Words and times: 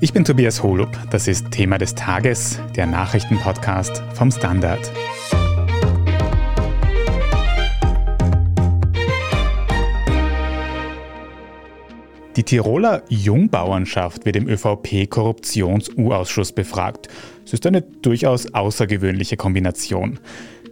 Ich 0.00 0.12
bin 0.12 0.24
Tobias 0.24 0.62
Holub, 0.62 0.96
das 1.10 1.26
ist 1.26 1.50
Thema 1.50 1.76
des 1.76 1.96
Tages, 1.96 2.60
der 2.76 2.86
Nachrichtenpodcast 2.86 4.00
vom 4.14 4.30
Standard. 4.30 4.78
Die 12.36 12.44
Tiroler 12.44 13.02
Jungbauernschaft 13.08 14.24
wird 14.24 14.36
im 14.36 14.46
ÖVP-Korruptions-U-Ausschuss 14.46 16.52
befragt. 16.52 17.08
Es 17.44 17.54
ist 17.54 17.66
eine 17.66 17.82
durchaus 17.82 18.54
außergewöhnliche 18.54 19.36
Kombination. 19.36 20.20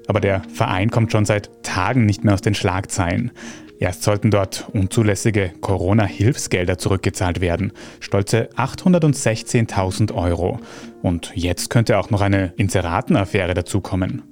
Aber 0.06 0.20
der 0.20 0.42
Verein 0.54 0.90
kommt 0.90 1.10
schon 1.10 1.24
seit 1.24 1.64
Tagen 1.64 2.06
nicht 2.06 2.22
mehr 2.22 2.34
aus 2.34 2.42
den 2.42 2.54
Schlagzeilen. 2.54 3.32
Erst 3.78 4.02
sollten 4.02 4.30
dort 4.30 4.68
unzulässige 4.72 5.52
Corona-Hilfsgelder 5.60 6.78
zurückgezahlt 6.78 7.40
werden. 7.40 7.72
Stolze 8.00 8.48
816.000 8.56 10.14
Euro. 10.14 10.58
Und 11.02 11.32
jetzt 11.34 11.68
könnte 11.70 11.98
auch 11.98 12.10
noch 12.10 12.22
eine 12.22 12.52
Inseratenaffäre 12.56 13.54
dazukommen. 13.54 14.22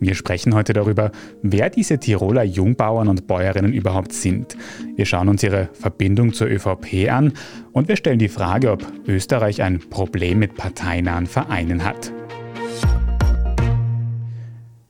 Wir 0.00 0.14
sprechen 0.14 0.54
heute 0.54 0.72
darüber, 0.72 1.12
wer 1.42 1.70
diese 1.70 1.98
Tiroler 1.98 2.42
Jungbauern 2.42 3.08
und 3.08 3.26
Bäuerinnen 3.26 3.72
überhaupt 3.72 4.12
sind. 4.12 4.56
Wir 4.96 5.06
schauen 5.06 5.28
uns 5.28 5.42
ihre 5.42 5.68
Verbindung 5.72 6.32
zur 6.32 6.48
ÖVP 6.48 7.08
an 7.10 7.32
und 7.72 7.88
wir 7.88 7.96
stellen 7.96 8.18
die 8.18 8.28
Frage, 8.28 8.72
ob 8.72 8.84
Österreich 9.06 9.62
ein 9.62 9.78
Problem 9.78 10.38
mit 10.38 10.56
parteinahen 10.56 11.26
Vereinen 11.26 11.84
hat. 11.84 12.12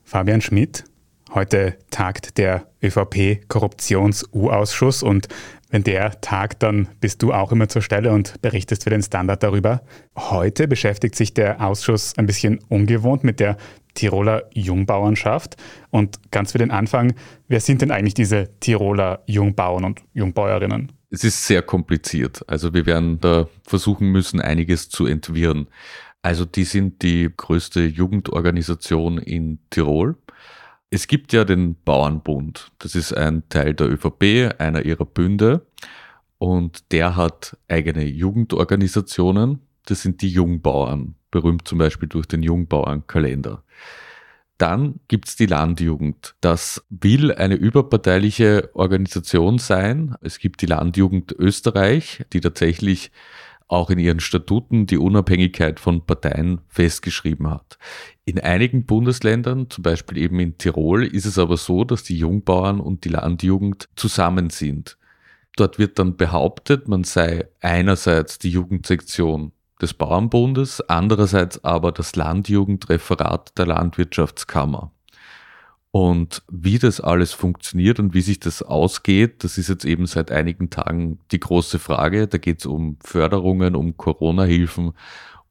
Fabian 0.05 0.41
Schmidt, 0.41 0.85
Heute 1.33 1.77
tagt 1.91 2.39
der 2.39 2.67
ÖVP-Korruptions-U-Ausschuss 2.83 5.05
und 5.05 5.29
wenn 5.71 5.85
der 5.85 6.21
tagt, 6.21 6.65
dann 6.65 6.89
bist 7.01 7.23
du 7.23 7.33
auch 7.33 7.53
immer 7.53 7.69
zur 7.69 7.83
Stelle 7.83 8.11
und 8.11 8.43
berichtest 8.43 8.83
für 8.83 8.91
den 8.91 9.05
Standard 9.05 9.45
darüber. 9.45 9.83
Heute 10.17 10.67
beschäftigt 10.67 11.15
sich 11.15 11.33
der 11.33 11.65
Ausschuss 11.65 12.19
ein 12.19 12.27
bisschen 12.27 12.59
ungewohnt 12.69 13.23
mit 13.23 13.39
der 13.39 13.57
Tiroler 13.95 14.43
Jungbauernschaft. 14.53 15.57
Und 15.91 16.33
ganz 16.33 16.51
für 16.51 16.59
den 16.59 16.73
Anfang, 16.73 17.15
wer 17.47 17.61
sind 17.61 17.83
denn 17.83 17.93
eigentlich 17.93 18.15
diese 18.15 18.49
Tiroler 18.59 19.23
Jungbauern 19.27 19.85
und 19.85 20.03
Jungbäuerinnen? 20.13 20.91
Es 21.11 21.23
ist 21.23 21.47
sehr 21.47 21.63
kompliziert. 21.63 22.43
Also 22.49 22.75
wir 22.75 22.87
werden 22.87 23.21
da 23.21 23.47
versuchen 23.65 24.11
müssen, 24.11 24.41
einiges 24.41 24.89
zu 24.89 25.07
entwirren. 25.07 25.69
Also 26.23 26.45
die 26.45 26.65
sind 26.65 27.03
die 27.03 27.31
größte 27.37 27.85
Jugendorganisation 27.85 29.19
in 29.19 29.61
Tirol 29.71 30.17
es 30.91 31.07
gibt 31.07 31.33
ja 31.33 31.45
den 31.45 31.77
Bauernbund. 31.85 32.73
Das 32.81 32.95
ist 32.97 33.13
ein 33.13 33.49
Teil 33.49 33.75
der 33.75 33.89
ÖVP, 33.91 34.55
einer 34.59 34.85
ihrer 34.85 35.07
Bünde. 35.07 35.67
Und 36.39 36.91
der 36.93 37.17
hat 37.17 37.57
eigene 37.69 38.05
Jugendorganisationen. 38.05 39.61
Das 39.87 40.03
sind 40.03 40.21
die 40.21 40.31
Jungbauern, 40.31 41.15
berühmt 41.31 41.69
zum 41.69 41.79
Beispiel 41.79 42.09
durch 42.09 42.27
den 42.27 42.43
Jungbauernkalender. 42.43 43.63
Dann 44.59 45.01
gibt's 45.09 45.37
die 45.37 45.47
Landjugend. 45.47 46.35
Das 46.41 46.85
will 46.91 47.33
eine 47.33 47.55
überparteiliche 47.55 48.71
Organisation 48.75 49.59
sein. 49.59 50.17
Es 50.21 50.39
gibt 50.39 50.61
die 50.61 50.67
Landjugend 50.67 51.33
Österreich, 51.33 52.25
die 52.33 52.41
tatsächlich 52.41 53.11
auch 53.71 53.91
in 53.91 53.99
ihren 53.99 54.21
Statuten 54.21 54.87
die 54.87 54.99
Unabhängigkeit 54.99 55.79
von 55.79 56.05
Parteien 56.05 56.61
festgeschrieben 56.69 57.49
hat. 57.49 57.79
In 58.25 58.41
einigen 58.41 58.85
Bundesländern, 58.85 59.71
zum 59.71 59.83
Beispiel 59.83 60.19
eben 60.19 60.41
in 60.41 60.59
Tirol, 60.59 61.05
ist 61.05 61.25
es 61.25 61.39
aber 61.39 61.57
so, 61.57 61.85
dass 61.85 62.03
die 62.03 62.19
Jungbauern 62.19 62.81
und 62.81 63.05
die 63.05 63.11
Landjugend 63.11 63.89
zusammen 63.95 64.51
sind. 64.51 64.99
Dort 65.57 65.79
wird 65.79 65.99
dann 65.99 66.17
behauptet, 66.17 66.89
man 66.89 67.05
sei 67.05 67.47
einerseits 67.61 68.39
die 68.39 68.51
Jugendsektion 68.51 69.53
des 69.81 69.95
Bauernbundes, 69.95 70.81
andererseits 70.89 71.63
aber 71.65 71.93
das 71.93 72.17
Landjugendreferat 72.17 73.57
der 73.57 73.67
Landwirtschaftskammer. 73.67 74.93
Und 75.93 76.43
wie 76.51 76.79
das 76.79 77.01
alles 77.01 77.33
funktioniert 77.33 77.99
und 77.99 78.15
wie 78.15 78.21
sich 78.21 78.39
das 78.39 78.63
ausgeht, 78.63 79.43
das 79.43 79.59
ist 79.59 79.69
jetzt 79.69 79.85
eben 79.85 80.07
seit 80.07 80.31
einigen 80.31 80.71
Tagen 80.71 81.19
die 81.33 81.41
große 81.41 81.81
Frage. 81.81 82.29
Da 82.29 82.39
geht 82.39 82.61
es 82.61 82.67
um 82.67 82.97
Förderungen, 83.03 83.75
um 83.75 83.97
Corona-Hilfen 83.97 84.93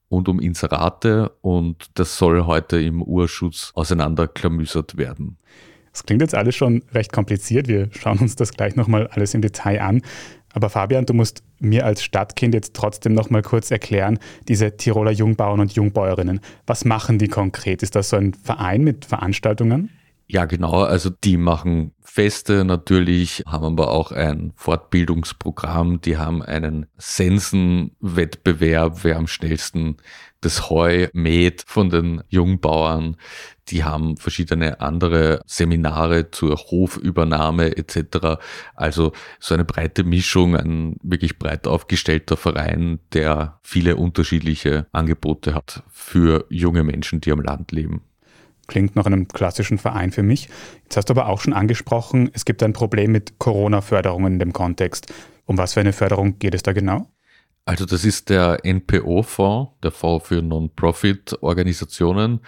und 0.08 0.30
um 0.30 0.40
Inserate 0.40 1.30
und 1.42 1.90
das 1.96 2.18
soll 2.18 2.46
heute 2.46 2.82
im 2.82 3.02
Urschutz 3.02 3.72
auseinanderklamüsert 3.76 4.98
werden. 4.98 5.38
Das 5.92 6.06
klingt 6.06 6.22
jetzt 6.22 6.36
alles 6.36 6.56
schon 6.56 6.84
recht 6.94 7.12
kompliziert. 7.12 7.68
Wir 7.68 7.90
schauen 7.92 8.20
uns 8.20 8.36
das 8.36 8.54
gleich 8.54 8.76
nochmal 8.76 9.08
alles 9.08 9.34
im 9.34 9.42
Detail 9.42 9.82
an. 9.82 10.02
Aber 10.54 10.70
Fabian, 10.70 11.06
du 11.06 11.14
musst 11.14 11.44
mir 11.60 11.86
als 11.86 12.02
Stadtkind 12.04 12.54
jetzt 12.54 12.74
trotzdem 12.74 13.14
nochmal 13.14 13.42
kurz 13.42 13.70
erklären, 13.70 14.18
diese 14.48 14.78
Tiroler 14.78 15.12
Jungbauern 15.12 15.60
und 15.60 15.74
Jungbäuerinnen. 15.74 16.40
Was 16.66 16.86
machen 16.86 17.20
die 17.20 17.28
konkret? 17.28 17.84
Ist 17.84 17.96
das 17.96 18.10
so 18.10 18.18
ein 18.18 18.34
Verein 18.34 18.84
mit 18.84 19.06
Veranstaltungen? 19.06 19.90
Ja, 20.32 20.46
genau. 20.46 20.84
Also 20.84 21.10
die 21.10 21.38
machen 21.38 21.92
Feste 22.04 22.64
natürlich, 22.64 23.42
haben 23.48 23.66
aber 23.66 23.90
auch 23.90 24.12
ein 24.12 24.54
Fortbildungsprogramm. 24.56 26.02
Die 26.02 26.18
haben 26.18 26.44
einen 26.44 26.86
Sensenwettbewerb, 26.98 29.04
wer 29.04 29.18
am 29.18 29.26
schnellsten 29.26 29.98
das 30.42 30.70
Heu 30.70 31.08
mäht 31.14 31.64
von 31.66 31.90
den 31.90 32.22
Jungbauern. 32.30 33.18
Die 33.70 33.84
haben 33.84 34.18
verschiedene 34.18 34.82
andere 34.82 35.42
Seminare 35.48 36.30
zur 36.30 36.58
Hofübernahme 36.58 37.76
etc. 37.76 38.38
Also 38.76 39.14
so 39.40 39.56
eine 39.56 39.66
breite 39.66 40.04
Mischung, 40.04 40.56
ein 40.56 40.98
wirklich 41.02 41.40
breit 41.40 41.66
aufgestellter 41.66 42.38
Verein, 42.38 43.00
der 43.14 43.60
viele 43.64 43.96
unterschiedliche 43.96 44.86
Angebote 44.92 45.56
hat 45.56 45.82
für 45.90 46.46
junge 46.50 46.84
Menschen, 46.84 47.20
die 47.20 47.32
am 47.32 47.42
Land 47.42 47.72
leben. 47.72 48.04
Klingt 48.70 48.96
nach 48.96 49.08
einem 49.08 49.28
klassischen 49.28 49.80
Verein 49.80 50.12
für 50.12 50.22
mich. 50.22 50.48
Jetzt 50.84 50.96
hast 50.96 51.10
du 51.10 51.14
aber 51.14 51.28
auch 51.28 51.42
schon 51.42 51.54
angesprochen, 51.54 52.30
es 52.34 52.46
gibt 52.46 52.62
ein 52.62 52.72
Problem 52.72 53.12
mit 53.12 53.40
Corona-Förderungen 53.40 54.34
in 54.34 54.40
dem 54.40 54.54
Kontext. 54.54 55.12
Um 55.46 55.58
was 55.58 55.74
für 55.74 55.80
eine 55.80 55.92
Förderung 55.92 56.38
geht 56.38 56.54
es 56.54 56.62
da 56.62 56.72
genau? 56.72 57.10
Also 57.66 57.88
das 57.88 58.06
ist 58.06 58.30
der 58.30 58.60
NPO-Fonds, 58.64 59.72
der 59.82 59.90
Fonds 59.90 60.28
für 60.28 60.44
Non-Profit-Organisationen. 60.44 62.42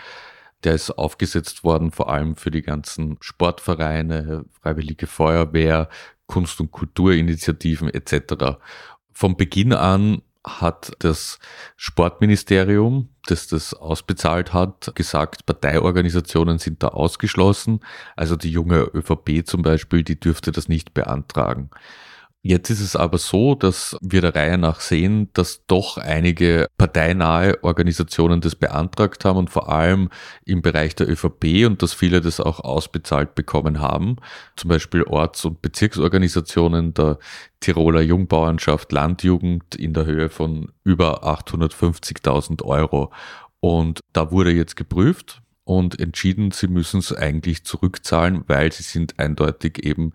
Der 0.64 0.76
ist 0.76 0.92
aufgesetzt 0.92 1.64
worden 1.64 1.92
vor 1.92 2.12
allem 2.12 2.36
für 2.36 2.52
die 2.52 2.62
ganzen 2.62 3.18
Sportvereine, 3.20 4.46
Freiwillige 4.62 5.08
Feuerwehr, 5.08 5.90
Kunst- 6.28 6.62
und 6.62 6.70
Kulturinitiativen 6.70 7.90
etc. 7.90 8.59
Von 9.12 9.38
Beginn 9.38 9.74
an 9.74 10.22
hat 10.44 10.91
das 11.00 11.40
Sportministerium, 11.78 13.09
das 13.28 13.47
das 13.47 13.74
ausbezahlt 13.74 14.53
hat, 14.53 14.91
gesagt, 14.96 15.46
Parteiorganisationen 15.46 16.57
sind 16.57 16.81
da 16.81 16.90
ausgeschlossen. 16.90 17.81
Also 18.16 18.35
die 18.35 18.52
junge 18.52 18.81
ÖVP 18.94 19.46
zum 19.46 19.62
Beispiel, 19.62 20.03
die 20.03 20.19
dürfte 20.19 20.52
das 20.52 20.68
nicht 20.68 20.94
beantragen. 20.94 21.69
Jetzt 22.44 22.72
ist 22.72 22.81
es 22.81 22.96
aber 22.96 23.19
so, 23.19 23.53
dass 23.53 23.96
wir 24.02 24.22
der 24.22 24.34
Reihe 24.34 24.57
nach 24.57 24.79
sehen, 24.79 25.29
dass 25.34 25.63
doch 25.68 25.97
einige 25.97 26.66
parteinahe 26.75 27.63
Organisationen 27.63 28.41
das 28.41 28.56
beantragt 28.56 29.25
haben 29.25 29.38
und 29.38 29.52
vor 29.52 29.69
allem 29.69 30.09
im 30.44 30.63
Bereich 30.63 30.96
der 30.96 31.07
ÖVP 31.07 31.68
und 31.68 31.84
dass 31.84 31.94
viele 31.94 32.19
das 32.19 32.40
auch 32.40 32.59
ausbezahlt 32.59 33.35
bekommen 33.35 33.79
haben. 33.79 34.16
Zum 34.56 34.69
Beispiel 34.69 35.03
Orts- 35.03 35.46
und 35.46 35.62
Bezirksorganisationen 35.62 36.96
der 36.96 37.19
Tiroler 37.59 38.02
Jungbauernschaft 38.02 38.91
Landjugend 38.91 39.75
in 39.75 39.94
der 39.94 40.06
Höhe 40.06 40.29
von 40.29 40.72
über 40.84 41.23
850.000 41.23 42.63
Euro. 42.63 43.12
Und 43.59 44.00
da 44.13 44.31
wurde 44.31 44.52
jetzt 44.52 44.75
geprüft, 44.75 45.44
und 45.63 46.00
entschieden, 46.00 46.52
sie 46.52 46.68
müssen 46.68 47.00
es 47.00 47.13
eigentlich 47.13 47.63
zurückzahlen, 47.63 48.44
weil 48.47 48.72
sie 48.72 48.84
sind 48.84 49.19
eindeutig 49.19 49.85
eben 49.85 50.12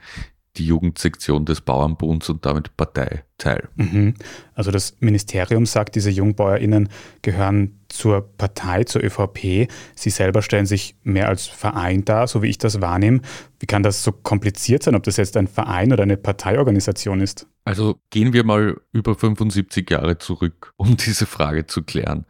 die 0.58 0.66
Jugendsektion 0.66 1.44
des 1.44 1.60
Bauernbunds 1.60 2.28
und 2.28 2.44
damit 2.46 2.76
Parteiteil. 2.76 3.68
Mhm. 3.76 4.14
Also 4.54 4.70
das 4.70 4.96
Ministerium 5.00 5.66
sagt, 5.66 5.94
diese 5.94 6.10
JungbäuerInnen 6.10 6.88
gehören 7.22 7.80
zur 7.88 8.22
Partei, 8.36 8.84
zur 8.84 9.02
ÖVP. 9.04 9.68
Sie 9.94 10.10
selber 10.10 10.42
stellen 10.42 10.66
sich 10.66 10.96
mehr 11.02 11.28
als 11.28 11.46
Verein 11.46 12.04
dar, 12.04 12.26
so 12.26 12.42
wie 12.42 12.48
ich 12.48 12.58
das 12.58 12.80
wahrnehme. 12.80 13.20
Wie 13.60 13.66
kann 13.66 13.82
das 13.82 14.02
so 14.02 14.12
kompliziert 14.12 14.82
sein, 14.82 14.94
ob 14.94 15.04
das 15.04 15.16
jetzt 15.16 15.36
ein 15.36 15.48
Verein 15.48 15.92
oder 15.92 16.02
eine 16.02 16.16
Parteiorganisation 16.16 17.20
ist? 17.20 17.46
Also 17.64 18.00
gehen 18.10 18.32
wir 18.32 18.44
mal 18.44 18.80
über 18.92 19.14
75 19.14 19.90
Jahre 19.90 20.18
zurück, 20.18 20.72
um 20.76 20.96
diese 20.96 21.26
Frage 21.26 21.66
zu 21.66 21.82
klären. 21.82 22.26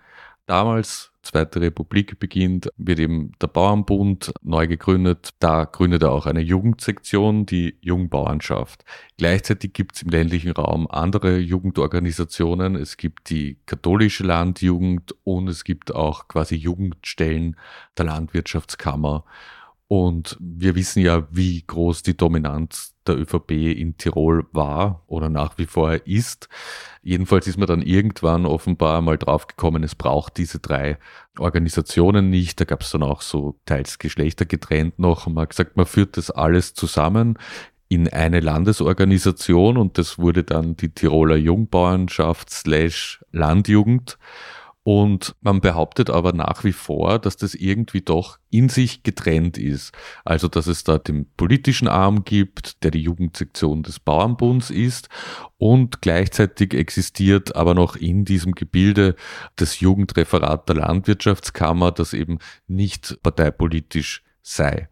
Damals 0.46 1.10
Zweite 1.26 1.60
Republik 1.60 2.18
beginnt, 2.18 2.68
wird 2.76 2.98
eben 2.98 3.32
der 3.40 3.48
Bauernbund 3.48 4.32
neu 4.42 4.66
gegründet. 4.66 5.30
Da 5.40 5.64
gründet 5.64 6.02
er 6.02 6.12
auch 6.12 6.26
eine 6.26 6.40
Jugendsektion, 6.40 7.46
die 7.46 7.76
Jungbauernschaft. 7.80 8.84
Gleichzeitig 9.16 9.72
gibt 9.72 9.96
es 9.96 10.02
im 10.02 10.10
ländlichen 10.10 10.52
Raum 10.52 10.86
andere 10.88 11.38
Jugendorganisationen. 11.38 12.76
Es 12.76 12.96
gibt 12.96 13.30
die 13.30 13.58
katholische 13.66 14.24
Landjugend 14.24 15.14
und 15.24 15.48
es 15.48 15.64
gibt 15.64 15.94
auch 15.94 16.28
quasi 16.28 16.54
Jugendstellen 16.54 17.56
der 17.98 18.06
Landwirtschaftskammer. 18.06 19.24
Und 19.88 20.36
wir 20.40 20.74
wissen 20.74 21.00
ja, 21.00 21.28
wie 21.30 21.62
groß 21.64 22.02
die 22.02 22.16
Dominanz 22.16 22.94
der 23.06 23.16
ÖVP 23.16 23.52
in 23.52 23.96
Tirol 23.96 24.46
war 24.50 25.04
oder 25.06 25.28
nach 25.28 25.58
wie 25.58 25.66
vor 25.66 25.94
ist. 26.06 26.48
Jedenfalls 27.02 27.46
ist 27.46 27.56
man 27.56 27.68
dann 27.68 27.82
irgendwann 27.82 28.46
offenbar 28.46 29.00
mal 29.00 29.16
draufgekommen, 29.16 29.84
es 29.84 29.94
braucht 29.94 30.38
diese 30.38 30.58
drei 30.58 30.98
Organisationen 31.38 32.30
nicht. 32.30 32.60
Da 32.60 32.64
gab 32.64 32.82
es 32.82 32.90
dann 32.90 33.04
auch 33.04 33.22
so 33.22 33.60
teils 33.64 33.98
geschlechtergetrennt 33.98 34.98
noch. 34.98 35.28
Und 35.28 35.34
man 35.34 35.42
hat 35.42 35.50
gesagt, 35.50 35.76
man 35.76 35.86
führt 35.86 36.16
das 36.16 36.32
alles 36.32 36.74
zusammen 36.74 37.38
in 37.88 38.08
eine 38.08 38.40
Landesorganisation 38.40 39.76
und 39.76 39.98
das 39.98 40.18
wurde 40.18 40.42
dann 40.42 40.76
die 40.76 40.88
Tiroler 40.88 41.36
Jungbauernschaft 41.36 42.50
slash 42.50 43.24
Landjugend. 43.30 44.18
Und 44.88 45.34
man 45.40 45.60
behauptet 45.60 46.10
aber 46.10 46.32
nach 46.32 46.62
wie 46.62 46.70
vor, 46.70 47.18
dass 47.18 47.36
das 47.36 47.56
irgendwie 47.56 48.02
doch 48.02 48.38
in 48.50 48.68
sich 48.68 49.02
getrennt 49.02 49.58
ist. 49.58 49.92
Also, 50.24 50.46
dass 50.46 50.68
es 50.68 50.84
da 50.84 50.96
den 50.98 51.28
politischen 51.36 51.88
Arm 51.88 52.22
gibt, 52.22 52.84
der 52.84 52.92
die 52.92 53.02
Jugendsektion 53.02 53.82
des 53.82 53.98
Bauernbunds 53.98 54.70
ist 54.70 55.08
und 55.58 56.02
gleichzeitig 56.02 56.72
existiert 56.72 57.56
aber 57.56 57.74
noch 57.74 57.96
in 57.96 58.24
diesem 58.24 58.52
Gebilde 58.52 59.16
das 59.56 59.80
Jugendreferat 59.80 60.68
der 60.68 60.76
Landwirtschaftskammer, 60.76 61.90
das 61.90 62.12
eben 62.12 62.38
nicht 62.68 63.20
parteipolitisch 63.24 64.22
sei. 64.42 64.88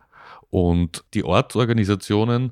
Und 0.51 1.05
die 1.15 1.23
Ortsorganisationen 1.23 2.51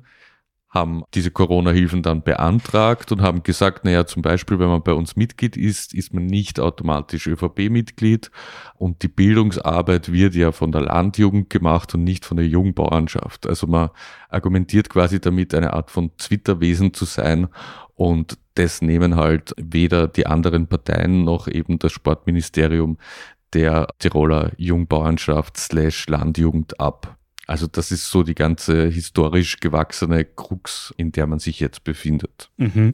haben 0.73 1.03
diese 1.13 1.29
Corona-Hilfen 1.29 2.01
dann 2.01 2.23
beantragt 2.23 3.11
und 3.11 3.21
haben 3.21 3.43
gesagt, 3.43 3.85
naja, 3.85 4.07
zum 4.07 4.23
Beispiel, 4.23 4.57
wenn 4.57 4.69
man 4.69 4.81
bei 4.81 4.93
uns 4.93 5.15
Mitglied 5.15 5.55
ist, 5.55 5.93
ist 5.93 6.15
man 6.15 6.25
nicht 6.25 6.59
automatisch 6.59 7.27
ÖVP-Mitglied 7.27 8.31
und 8.75 9.03
die 9.03 9.07
Bildungsarbeit 9.07 10.11
wird 10.11 10.33
ja 10.33 10.51
von 10.51 10.71
der 10.71 10.81
Landjugend 10.81 11.51
gemacht 11.51 11.93
und 11.93 12.03
nicht 12.03 12.25
von 12.25 12.37
der 12.37 12.47
Jungbauernschaft. 12.47 13.45
Also 13.45 13.67
man 13.67 13.91
argumentiert 14.29 14.89
quasi 14.89 15.21
damit, 15.21 15.53
eine 15.53 15.73
Art 15.73 15.91
von 15.91 16.09
Zwitterwesen 16.17 16.95
zu 16.95 17.05
sein 17.05 17.49
und 17.93 18.39
das 18.55 18.81
nehmen 18.81 19.15
halt 19.15 19.53
weder 19.57 20.07
die 20.07 20.25
anderen 20.25 20.67
Parteien 20.67 21.23
noch 21.23 21.47
eben 21.47 21.77
das 21.77 21.91
Sportministerium 21.91 22.97
der 23.53 23.87
Tiroler 23.99 24.51
Jungbauernschaft 24.57 25.57
slash 25.57 26.07
Landjugend 26.07 26.79
ab. 26.79 27.15
Also 27.47 27.67
das 27.67 27.91
ist 27.91 28.09
so 28.09 28.23
die 28.23 28.35
ganze 28.35 28.87
historisch 28.87 29.59
gewachsene 29.59 30.23
Krux, 30.25 30.93
in 30.97 31.11
der 31.11 31.27
man 31.27 31.39
sich 31.39 31.59
jetzt 31.59 31.83
befindet. 31.83 32.49
Mhm. 32.57 32.93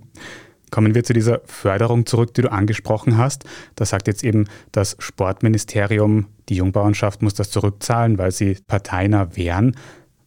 Kommen 0.72 0.94
wir 0.94 1.04
zu 1.04 1.14
dieser 1.14 1.42
Förderung 1.46 2.06
zurück, 2.06 2.34
die 2.34 2.44
du 2.44 2.52
angesprochen 2.52 3.18
hast. 3.18 3.46
Da 3.76 3.86
sagt 3.86 4.08
jetzt 4.08 4.24
eben 4.24 4.48
das 4.72 4.96
Sportministerium, 5.00 6.28
die 6.48 6.56
Jungbauernschaft 6.56 7.22
muss 7.22 7.34
das 7.34 7.50
zurückzahlen, 7.50 8.18
weil 8.18 8.32
sie 8.32 8.58
parteinah 8.68 9.36
wären. 9.36 9.76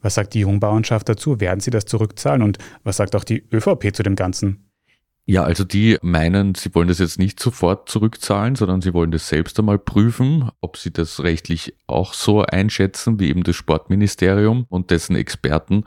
Was 0.01 0.15
sagt 0.15 0.35
die 0.35 0.41
Jungbauernschaft 0.41 1.09
dazu? 1.09 1.41
Werden 1.41 1.61
sie 1.61 1.71
das 1.71 1.85
zurückzahlen? 1.85 2.43
Und 2.43 2.59
was 2.83 2.97
sagt 2.97 3.15
auch 3.15 3.25
die 3.25 3.45
ÖVP 3.53 3.95
zu 3.95 4.03
dem 4.03 4.17
Ganzen? 4.17 4.65
Ja, 5.25 5.45
also 5.45 5.63
die 5.63 5.99
meinen, 6.03 6.57
sie 6.57 6.75
wollen 6.75 6.89
das 6.89 6.99
jetzt 6.99 7.19
nicht 7.19 7.39
sofort 7.39 7.89
zurückzahlen, 7.89 8.57
sondern 8.57 8.81
sie 8.81 8.93
wollen 8.93 9.13
das 9.13 9.29
selbst 9.29 9.57
einmal 9.59 9.79
prüfen, 9.79 10.51
ob 10.61 10.77
sie 10.77 10.93
das 10.93 11.23
rechtlich 11.23 11.77
auch 11.87 12.13
so 12.13 12.43
einschätzen 12.43 13.21
wie 13.21 13.29
eben 13.29 13.45
das 13.45 13.55
Sportministerium 13.55 14.67
und 14.69 14.91
dessen 14.91 15.15
Experten. 15.15 15.85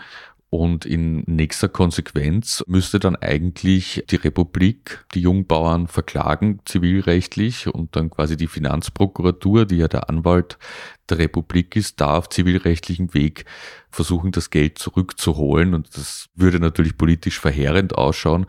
Und 0.50 0.86
in 0.86 1.24
nächster 1.26 1.68
Konsequenz 1.68 2.64
müsste 2.68 3.00
dann 3.00 3.16
eigentlich 3.16 4.06
die 4.10 4.16
Republik 4.16 5.06
die 5.14 5.22
Jungbauern 5.22 5.88
verklagen, 5.88 6.60
zivilrechtlich, 6.66 7.68
und 7.68 7.96
dann 7.96 8.10
quasi 8.10 8.38
die 8.38 8.48
Finanzprokuratur, 8.48 9.66
die 9.66 9.78
ja 9.78 9.88
der 9.88 10.10
Anwalt 10.10 10.58
der 11.10 11.20
Republik 11.20 11.76
ist, 11.76 12.02
da 12.02 12.18
auf 12.18 12.30
zivilrechtlichem 12.30 13.14
Weg 13.14 13.46
versuchen, 13.96 14.32
das 14.32 14.50
Geld 14.50 14.78
zurückzuholen. 14.78 15.74
Und 15.74 15.96
das 15.96 16.28
würde 16.36 16.60
natürlich 16.60 16.98
politisch 16.98 17.40
verheerend 17.40 17.96
ausschauen. 17.96 18.46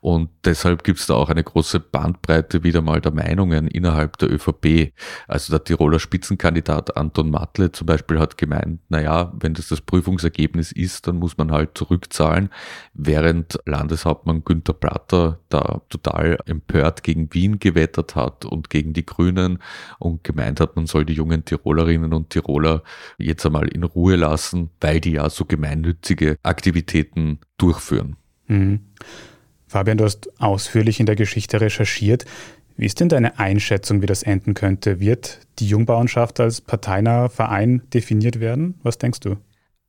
Und 0.00 0.30
deshalb 0.44 0.84
gibt 0.84 0.98
es 0.98 1.06
da 1.06 1.14
auch 1.14 1.28
eine 1.30 1.44
große 1.44 1.80
Bandbreite 1.80 2.64
wieder 2.64 2.82
mal 2.82 3.00
der 3.00 3.12
Meinungen 3.12 3.68
innerhalb 3.68 4.18
der 4.18 4.30
ÖVP. 4.30 4.92
Also 5.28 5.52
der 5.52 5.64
Tiroler 5.64 6.00
Spitzenkandidat 6.00 6.96
Anton 6.96 7.30
Matle 7.30 7.72
zum 7.72 7.86
Beispiel 7.86 8.18
hat 8.18 8.36
gemeint, 8.36 8.80
naja, 8.88 9.32
wenn 9.38 9.54
das 9.54 9.68
das 9.68 9.80
Prüfungsergebnis 9.80 10.72
ist, 10.72 11.06
dann 11.06 11.16
muss 11.16 11.37
man 11.38 11.52
halt 11.52 11.70
zurückzahlen. 11.76 12.50
Während 12.94 13.58
Landeshauptmann 13.64 14.44
Günther 14.44 14.72
Platter 14.72 15.38
da 15.48 15.80
total 15.88 16.38
empört 16.46 17.02
gegen 17.02 17.32
Wien 17.32 17.58
gewettert 17.58 18.16
hat 18.16 18.44
und 18.44 18.70
gegen 18.70 18.92
die 18.92 19.06
Grünen 19.06 19.60
und 19.98 20.24
gemeint 20.24 20.60
hat, 20.60 20.76
man 20.76 20.86
soll 20.86 21.04
die 21.04 21.14
jungen 21.14 21.44
Tirolerinnen 21.44 22.12
und 22.12 22.30
Tiroler 22.30 22.82
jetzt 23.18 23.46
einmal 23.46 23.68
in 23.68 23.84
Ruhe 23.84 24.16
lassen, 24.16 24.70
weil 24.80 25.00
die 25.00 25.12
ja 25.12 25.30
so 25.30 25.44
gemeinnützige 25.44 26.36
Aktivitäten 26.42 27.38
durchführen. 27.56 28.16
Mhm. 28.48 28.80
Fabian, 29.66 29.98
du 29.98 30.04
hast 30.04 30.30
ausführlich 30.40 30.98
in 30.98 31.06
der 31.06 31.16
Geschichte 31.16 31.60
recherchiert. 31.60 32.24
Wie 32.78 32.86
ist 32.86 33.00
denn 33.00 33.08
deine 33.08 33.38
Einschätzung, 33.38 34.02
wie 34.02 34.06
das 34.06 34.22
enden 34.22 34.54
könnte? 34.54 35.00
Wird 35.00 35.40
die 35.58 35.66
Jungbauernschaft 35.68 36.40
als 36.40 36.60
parteinaher 36.60 37.28
Verein 37.28 37.82
definiert 37.92 38.40
werden? 38.40 38.78
Was 38.82 38.98
denkst 38.98 39.20
du? 39.20 39.36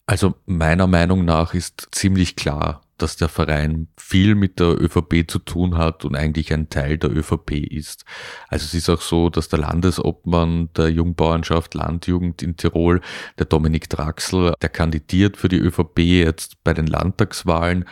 Also 0.10 0.34
meiner 0.48 0.88
Meinung 0.88 1.24
nach 1.24 1.54
ist 1.54 1.88
ziemlich 1.92 2.36
klar, 2.36 2.82
dass 2.98 3.16
der 3.16 3.30
Verein 3.30 3.90
viel 3.96 4.34
mit 4.34 4.60
der 4.60 4.82
ÖVP 4.82 5.30
zu 5.30 5.38
tun 5.38 5.78
hat 5.78 6.04
und 6.04 6.16
eigentlich 6.16 6.52
ein 6.52 6.68
Teil 6.68 6.98
der 6.98 7.16
ÖVP 7.16 7.52
ist. 7.52 8.06
Also 8.48 8.66
es 8.66 8.74
ist 8.74 8.90
auch 8.90 9.02
so, 9.02 9.30
dass 9.30 9.50
der 9.50 9.60
Landesobmann 9.60 10.74
der 10.76 10.90
Jungbauernschaft 10.90 11.76
Landjugend 11.76 12.42
in 12.42 12.58
Tirol, 12.58 13.02
der 13.38 13.46
Dominik 13.46 13.88
Draxel, 13.88 14.56
der 14.60 14.70
kandidiert 14.70 15.38
für 15.38 15.48
die 15.48 15.60
ÖVP 15.60 16.00
jetzt 16.00 16.64
bei 16.64 16.74
den 16.74 16.88
Landtagswahlen. 16.88 17.86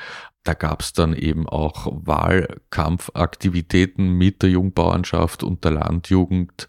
Da 0.43 0.55
gab 0.55 0.81
es 0.81 0.93
dann 0.93 1.13
eben 1.13 1.47
auch 1.47 1.85
Wahlkampfaktivitäten 1.85 4.09
mit 4.09 4.41
der 4.41 4.49
Jungbauernschaft 4.49 5.43
und 5.43 5.63
der 5.63 5.73
Landjugend. 5.73 6.67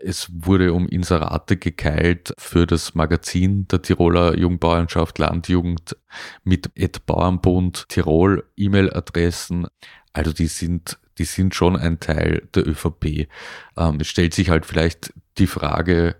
Es 0.00 0.30
wurde 0.32 0.72
um 0.72 0.88
Inserate 0.88 1.56
gekeilt 1.56 2.32
für 2.38 2.66
das 2.66 2.94
Magazin 2.94 3.66
der 3.68 3.82
Tiroler 3.82 4.36
Jungbauernschaft 4.38 5.18
Landjugend 5.18 5.96
mit 6.44 6.70
Ed 6.76 7.04
Bauernbund 7.06 7.88
Tirol 7.88 8.44
E-Mail-Adressen. 8.56 9.66
Also 10.12 10.32
die 10.32 10.46
sind, 10.46 10.98
die 11.18 11.24
sind 11.24 11.54
schon 11.54 11.76
ein 11.76 11.98
Teil 11.98 12.48
der 12.54 12.68
ÖVP. 12.68 13.28
Ähm, 13.76 13.98
es 14.00 14.06
stellt 14.06 14.34
sich 14.34 14.50
halt 14.50 14.66
vielleicht 14.66 15.12
die 15.38 15.48
Frage, 15.48 16.16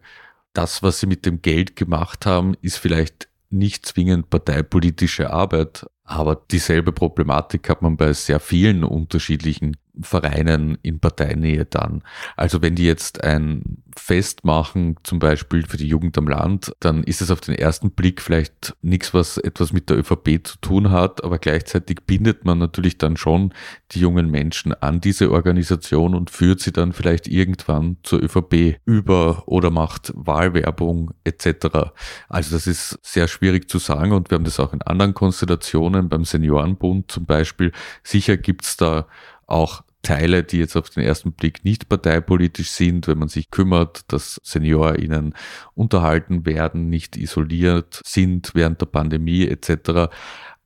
das, 0.52 0.82
was 0.82 0.98
sie 0.98 1.06
mit 1.06 1.24
dem 1.24 1.40
Geld 1.40 1.76
gemacht 1.76 2.26
haben, 2.26 2.56
ist 2.62 2.78
vielleicht 2.78 3.28
nicht 3.50 3.86
zwingend 3.86 4.28
parteipolitische 4.28 5.30
Arbeit, 5.30 5.86
aber 6.04 6.42
dieselbe 6.50 6.92
Problematik 6.92 7.68
hat 7.68 7.82
man 7.82 7.96
bei 7.96 8.12
sehr 8.12 8.40
vielen 8.40 8.84
unterschiedlichen 8.84 9.76
Vereinen 10.02 10.78
in 10.82 11.00
Parteinähe 11.00 11.64
dann. 11.64 12.02
Also 12.36 12.62
wenn 12.62 12.74
die 12.74 12.84
jetzt 12.84 13.22
ein 13.22 13.82
Fest 13.98 14.44
machen, 14.44 14.96
zum 15.02 15.18
Beispiel 15.18 15.66
für 15.66 15.76
die 15.76 15.88
Jugend 15.88 16.16
am 16.18 16.28
Land, 16.28 16.72
dann 16.80 17.02
ist 17.02 17.20
es 17.20 17.30
auf 17.30 17.40
den 17.40 17.54
ersten 17.54 17.90
Blick 17.90 18.22
vielleicht 18.22 18.76
nichts, 18.80 19.12
was 19.12 19.38
etwas 19.38 19.72
mit 19.72 19.90
der 19.90 19.98
ÖVP 19.98 20.46
zu 20.46 20.58
tun 20.60 20.90
hat, 20.90 21.24
aber 21.24 21.38
gleichzeitig 21.38 22.06
bindet 22.06 22.44
man 22.44 22.58
natürlich 22.58 22.98
dann 22.98 23.16
schon 23.16 23.52
die 23.90 24.00
jungen 24.00 24.30
Menschen 24.30 24.72
an 24.72 25.00
diese 25.00 25.30
Organisation 25.30 26.14
und 26.14 26.30
führt 26.30 26.60
sie 26.60 26.72
dann 26.72 26.92
vielleicht 26.92 27.28
irgendwann 27.28 27.96
zur 28.02 28.22
ÖVP 28.22 28.80
über 28.84 29.42
oder 29.46 29.70
macht 29.70 30.12
Wahlwerbung 30.14 31.12
etc. 31.24 31.90
Also 32.28 32.54
das 32.54 32.66
ist 32.66 32.98
sehr 33.02 33.28
schwierig 33.28 33.68
zu 33.68 33.78
sagen 33.78 34.12
und 34.12 34.30
wir 34.30 34.36
haben 34.36 34.44
das 34.44 34.60
auch 34.60 34.72
in 34.72 34.82
anderen 34.82 35.14
Konstellationen 35.14 36.08
beim 36.08 36.24
Seniorenbund 36.24 37.10
zum 37.10 37.26
Beispiel. 37.26 37.72
Sicher 38.02 38.36
gibt's 38.36 38.76
da 38.76 39.06
auch 39.46 39.82
Teile, 40.02 40.44
die 40.44 40.58
jetzt 40.58 40.76
auf 40.76 40.90
den 40.90 41.02
ersten 41.02 41.32
Blick 41.32 41.64
nicht 41.64 41.88
parteipolitisch 41.88 42.70
sind, 42.70 43.08
wenn 43.08 43.18
man 43.18 43.28
sich 43.28 43.50
kümmert, 43.50 44.12
dass 44.12 44.40
SeniorInnen 44.44 45.34
unterhalten 45.74 46.46
werden, 46.46 46.88
nicht 46.88 47.16
isoliert 47.16 48.00
sind 48.04 48.54
während 48.54 48.80
der 48.80 48.86
Pandemie 48.86 49.46
etc. 49.46 50.08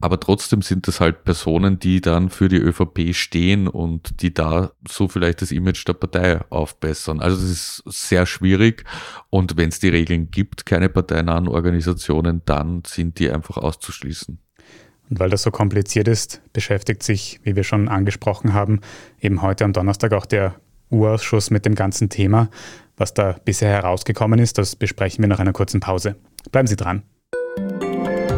Aber 0.02 0.18
trotzdem 0.18 0.62
sind 0.62 0.88
das 0.88 1.00
halt 1.00 1.22
Personen, 1.22 1.78
die 1.78 2.00
dann 2.00 2.28
für 2.28 2.48
die 2.48 2.56
ÖVP 2.56 3.14
stehen 3.14 3.68
und 3.68 4.20
die 4.20 4.34
da 4.34 4.72
so 4.88 5.06
vielleicht 5.06 5.42
das 5.42 5.52
Image 5.52 5.86
der 5.86 5.92
Partei 5.92 6.40
aufbessern. 6.50 7.20
Also 7.20 7.40
das 7.40 7.50
ist 7.50 7.82
sehr 7.86 8.26
schwierig. 8.26 8.84
Und 9.30 9.56
wenn 9.56 9.68
es 9.68 9.78
die 9.78 9.90
Regeln 9.90 10.32
gibt, 10.32 10.66
keine 10.66 10.88
parteinahen 10.88 11.46
Organisationen, 11.46 12.42
dann 12.44 12.82
sind 12.84 13.20
die 13.20 13.30
einfach 13.30 13.58
auszuschließen. 13.58 14.40
Und 15.10 15.20
weil 15.20 15.30
das 15.30 15.42
so 15.42 15.50
kompliziert 15.50 16.08
ist, 16.08 16.40
beschäftigt 16.52 17.02
sich, 17.02 17.40
wie 17.42 17.56
wir 17.56 17.64
schon 17.64 17.88
angesprochen 17.88 18.54
haben, 18.54 18.80
eben 19.20 19.42
heute 19.42 19.64
am 19.64 19.72
Donnerstag 19.72 20.12
auch 20.12 20.26
der 20.26 20.54
U-Ausschuss 20.90 21.50
mit 21.50 21.64
dem 21.66 21.74
ganzen 21.74 22.08
Thema. 22.08 22.48
Was 22.96 23.14
da 23.14 23.36
bisher 23.44 23.70
herausgekommen 23.70 24.38
ist, 24.38 24.58
das 24.58 24.76
besprechen 24.76 25.22
wir 25.22 25.28
nach 25.28 25.40
einer 25.40 25.52
kurzen 25.52 25.80
Pause. 25.80 26.16
Bleiben 26.50 26.68
Sie 26.68 26.76
dran. 26.76 27.02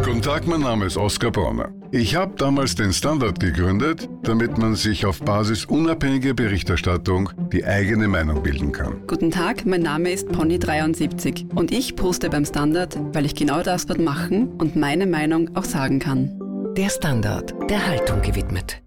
Guten 0.04 0.23
Tag, 0.23 0.47
mein 0.47 0.61
Name 0.61 0.87
ist 0.87 0.97
Oskar 0.97 1.30
Bronner. 1.30 1.71
Ich 1.90 2.14
habe 2.14 2.35
damals 2.37 2.75
den 2.75 2.92
Standard 2.92 3.40
gegründet, 3.40 4.09
damit 4.23 4.59
man 4.59 4.75
sich 4.75 5.06
auf 5.06 5.21
Basis 5.21 5.64
unabhängiger 5.64 6.35
Berichterstattung 6.35 7.30
die 7.52 7.64
eigene 7.64 8.06
Meinung 8.06 8.42
bilden 8.42 8.71
kann. 8.71 9.06
Guten 9.06 9.30
Tag, 9.30 9.64
mein 9.66 9.83
Name 9.83 10.11
ist 10.11 10.28
Pony73 10.28 11.54
und 11.54 11.73
ich 11.73 11.97
poste 11.97 12.30
beim 12.30 12.44
Standard, 12.44 12.99
weil 13.12 13.26
ich 13.26 13.35
genau 13.35 13.62
das 13.62 13.87
dort 13.87 14.00
machen 14.00 14.49
und 14.59 14.76
meine 14.76 15.06
Meinung 15.06 15.56
auch 15.56 15.64
sagen 15.64 15.99
kann. 15.99 16.43
Der 16.76 16.90
Standard, 16.90 17.54
der 17.70 17.86
Haltung 17.86 18.20
gewidmet. 18.20 18.82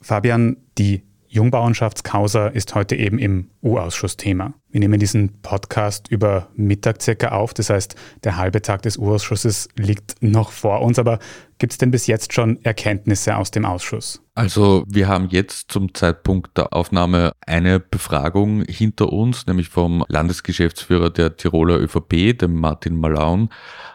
Fabian, 0.00 0.56
die 0.78 1.02
Jungbauernschaftskausa 1.28 2.46
ist 2.46 2.74
heute 2.74 2.96
eben 2.96 3.18
im 3.18 3.50
U-Ausschuss 3.62 4.16
Thema. 4.16 4.54
Wir 4.70 4.80
nehmen 4.80 4.98
diesen 4.98 5.42
Podcast 5.42 6.08
über 6.08 6.48
Mittag 6.54 7.02
circa 7.02 7.32
auf, 7.32 7.52
das 7.52 7.68
heißt, 7.68 7.94
der 8.22 8.38
halbe 8.38 8.62
Tag 8.62 8.82
des 8.82 8.96
U-Ausschusses 8.96 9.68
liegt 9.76 10.22
noch 10.22 10.50
vor 10.50 10.80
uns, 10.80 10.98
aber 10.98 11.18
gibt 11.58 11.72
es 11.74 11.78
denn 11.78 11.90
bis 11.90 12.06
jetzt 12.06 12.32
schon 12.32 12.64
Erkenntnisse 12.64 13.36
aus 13.36 13.50
dem 13.50 13.66
Ausschuss? 13.66 14.22
Also 14.34 14.84
wir 14.88 15.06
haben 15.06 15.28
jetzt 15.28 15.70
zum 15.70 15.92
Zeitpunkt 15.92 16.56
der 16.56 16.72
Aufnahme 16.72 17.32
eine 17.46 17.80
Befragung 17.80 18.62
hinter 18.62 19.12
uns, 19.12 19.46
nämlich 19.46 19.68
vom 19.68 20.04
Landesgeschäftsführer 20.08 21.10
der 21.10 21.36
Tiroler 21.36 21.78
ÖVP, 21.80 22.38
dem 22.38 22.54
Martin 22.54 22.96
Malaun, 22.96 23.50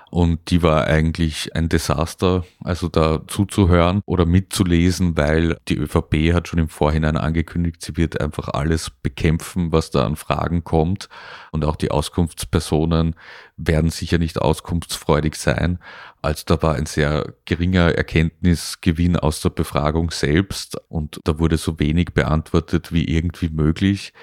und 0.10 0.50
die 0.50 0.64
war 0.64 0.86
eigentlich 0.86 1.56
ein 1.56 1.70
Desaster, 1.70 2.44
also 2.64 2.88
da 2.88 3.22
zuzuhören 3.28 4.02
oder 4.06 4.26
mitzulesen, 4.26 5.16
weil 5.16 5.58
die 5.68 5.78
ÖVP 5.78 6.34
hat 6.34 6.48
schon 6.48 6.60
im 6.60 6.70
Vorhinein 6.70 7.16
angekündigt, 7.16 7.82
sie 7.82 7.96
wird 7.96 8.20
einfach 8.20 8.50
alles 8.50 8.90
bekämpfen, 8.90 9.72
was 9.72 9.92
da 9.92 10.06
an 10.06 10.16
Fragen 10.16 10.64
kommt. 10.64 11.10
Und 11.52 11.64
auch 11.64 11.76
die 11.76 11.92
Auskunftspersonen 11.92 13.16
werden 13.58 13.92
sicher 13.92 14.18
nicht 14.18 14.42
auskunftsfreudig 14.42 15.36
sein. 15.36 15.80
Also 16.22 16.44
da 16.48 16.62
war 16.62 16.76
ein 16.76 16.86
sehr 16.86 17.34
geringer 17.46 17.96
Erkenntnisgewinn 17.96 19.16
aus 19.16 19.42
der 19.42 19.52
Befragung 19.52 20.12
selbst 20.12 20.78
und 20.90 21.20
da 21.24 21.40
wurde 21.40 21.58
so 21.58 21.80
wenig 21.80 22.14
beantwortet 22.14 22.92
wie 22.92 23.06
irgendwie 23.06 23.50
möglich. 23.50 24.14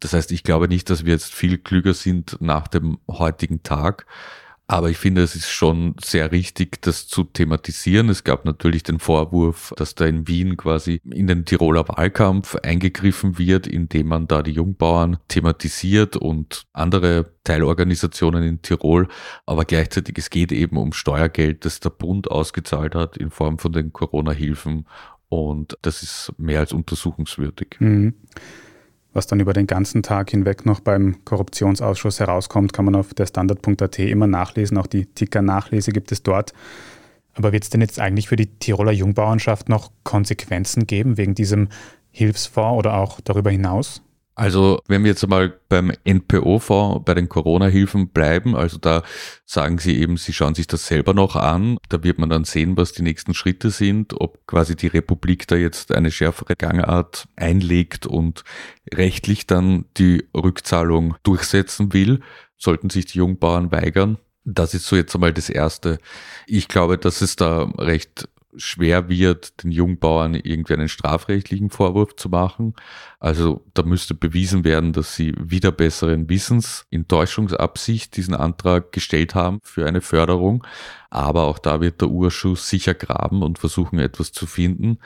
Das 0.00 0.12
heißt, 0.12 0.32
ich 0.32 0.42
glaube 0.42 0.68
nicht, 0.68 0.90
dass 0.90 1.04
wir 1.04 1.12
jetzt 1.12 1.32
viel 1.32 1.56
klüger 1.58 1.94
sind 1.94 2.36
nach 2.40 2.68
dem 2.68 2.98
heutigen 3.08 3.62
Tag. 3.62 4.06
Aber 4.68 4.90
ich 4.90 4.96
finde, 4.96 5.22
es 5.22 5.36
ist 5.36 5.48
schon 5.48 5.94
sehr 6.02 6.32
richtig, 6.32 6.82
das 6.82 7.06
zu 7.06 7.22
thematisieren. 7.22 8.08
Es 8.08 8.24
gab 8.24 8.44
natürlich 8.44 8.82
den 8.82 8.98
Vorwurf, 8.98 9.72
dass 9.76 9.94
da 9.94 10.06
in 10.06 10.26
Wien 10.26 10.56
quasi 10.56 11.00
in 11.04 11.28
den 11.28 11.44
Tiroler 11.44 11.88
Wahlkampf 11.88 12.56
eingegriffen 12.56 13.38
wird, 13.38 13.68
indem 13.68 14.08
man 14.08 14.26
da 14.26 14.42
die 14.42 14.50
Jungbauern 14.50 15.18
thematisiert 15.28 16.16
und 16.16 16.64
andere 16.72 17.30
Teilorganisationen 17.44 18.42
in 18.42 18.62
Tirol. 18.62 19.06
Aber 19.46 19.64
gleichzeitig, 19.64 20.18
es 20.18 20.30
geht 20.30 20.50
eben 20.50 20.78
um 20.78 20.92
Steuergeld, 20.92 21.64
das 21.64 21.78
der 21.78 21.90
Bund 21.90 22.28
ausgezahlt 22.28 22.96
hat 22.96 23.16
in 23.16 23.30
Form 23.30 23.58
von 23.58 23.72
den 23.72 23.92
Corona-Hilfen. 23.92 24.86
Und 25.28 25.78
das 25.82 26.02
ist 26.02 26.32
mehr 26.38 26.58
als 26.60 26.72
untersuchungswürdig. 26.72 27.76
Mhm. 27.78 28.14
Was 29.16 29.26
dann 29.26 29.40
über 29.40 29.54
den 29.54 29.66
ganzen 29.66 30.02
Tag 30.02 30.30
hinweg 30.30 30.66
noch 30.66 30.80
beim 30.80 31.24
Korruptionsausschuss 31.24 32.20
herauskommt, 32.20 32.74
kann 32.74 32.84
man 32.84 32.94
auf 32.94 33.14
der 33.14 33.24
Standard.at 33.24 33.98
immer 33.98 34.26
nachlesen. 34.26 34.76
Auch 34.76 34.86
die 34.86 35.06
Ticker-Nachlese 35.06 35.90
gibt 35.90 36.12
es 36.12 36.22
dort. 36.22 36.52
Aber 37.32 37.50
wird 37.54 37.64
es 37.64 37.70
denn 37.70 37.80
jetzt 37.80 37.98
eigentlich 37.98 38.28
für 38.28 38.36
die 38.36 38.58
Tiroler 38.58 38.92
Jungbauernschaft 38.92 39.70
noch 39.70 39.90
Konsequenzen 40.04 40.86
geben 40.86 41.16
wegen 41.16 41.34
diesem 41.34 41.68
Hilfsfonds 42.10 42.78
oder 42.78 42.98
auch 42.98 43.18
darüber 43.22 43.50
hinaus? 43.50 44.02
Also 44.38 44.82
wenn 44.86 45.02
wir 45.02 45.12
jetzt 45.12 45.26
mal 45.26 45.58
beim 45.70 45.92
NPO-Fonds, 46.04 47.06
bei 47.06 47.14
den 47.14 47.30
Corona-Hilfen 47.30 48.08
bleiben, 48.08 48.54
also 48.54 48.76
da 48.76 49.02
sagen 49.46 49.78
Sie 49.78 49.98
eben, 49.98 50.18
Sie 50.18 50.34
schauen 50.34 50.54
sich 50.54 50.66
das 50.66 50.86
selber 50.86 51.14
noch 51.14 51.36
an. 51.36 51.78
Da 51.88 52.04
wird 52.04 52.18
man 52.18 52.28
dann 52.28 52.44
sehen, 52.44 52.76
was 52.76 52.92
die 52.92 53.00
nächsten 53.00 53.32
Schritte 53.32 53.70
sind, 53.70 54.20
ob 54.20 54.46
quasi 54.46 54.76
die 54.76 54.88
Republik 54.88 55.46
da 55.46 55.56
jetzt 55.56 55.90
eine 55.90 56.10
schärfere 56.10 56.54
Gangart 56.54 57.26
einlegt 57.34 58.06
und 58.06 58.44
rechtlich 58.92 59.46
dann 59.46 59.86
die 59.96 60.28
Rückzahlung 60.36 61.16
durchsetzen 61.22 61.94
will. 61.94 62.20
Sollten 62.58 62.90
sich 62.90 63.06
die 63.06 63.18
Jungbauern 63.18 63.72
weigern. 63.72 64.18
Das 64.44 64.74
ist 64.74 64.86
so 64.86 64.96
jetzt 64.96 65.14
einmal 65.14 65.32
das 65.32 65.48
Erste. 65.48 65.98
Ich 66.46 66.68
glaube, 66.68 66.98
dass 66.98 67.22
es 67.22 67.36
da 67.36 67.70
recht 67.78 68.28
schwer 68.56 69.08
wird, 69.08 69.62
den 69.62 69.70
Jungbauern 69.70 70.34
irgendwie 70.34 70.74
einen 70.74 70.88
strafrechtlichen 70.88 71.70
Vorwurf 71.70 72.16
zu 72.16 72.28
machen. 72.28 72.74
Also 73.18 73.64
da 73.74 73.82
müsste 73.82 74.14
bewiesen 74.14 74.64
werden, 74.64 74.92
dass 74.92 75.16
sie 75.16 75.34
wieder 75.38 75.72
besseren 75.72 76.28
Wissens 76.28 76.86
in 76.90 77.08
Täuschungsabsicht 77.08 78.16
diesen 78.16 78.34
Antrag 78.34 78.92
gestellt 78.92 79.34
haben 79.34 79.60
für 79.62 79.86
eine 79.86 80.00
Förderung. 80.00 80.66
Aber 81.10 81.44
auch 81.44 81.58
da 81.58 81.80
wird 81.80 82.00
der 82.00 82.08
Urschuss 82.08 82.68
sicher 82.68 82.94
graben 82.94 83.42
und 83.42 83.58
versuchen 83.58 83.98
etwas 83.98 84.32
zu 84.32 84.46
finden. 84.46 84.98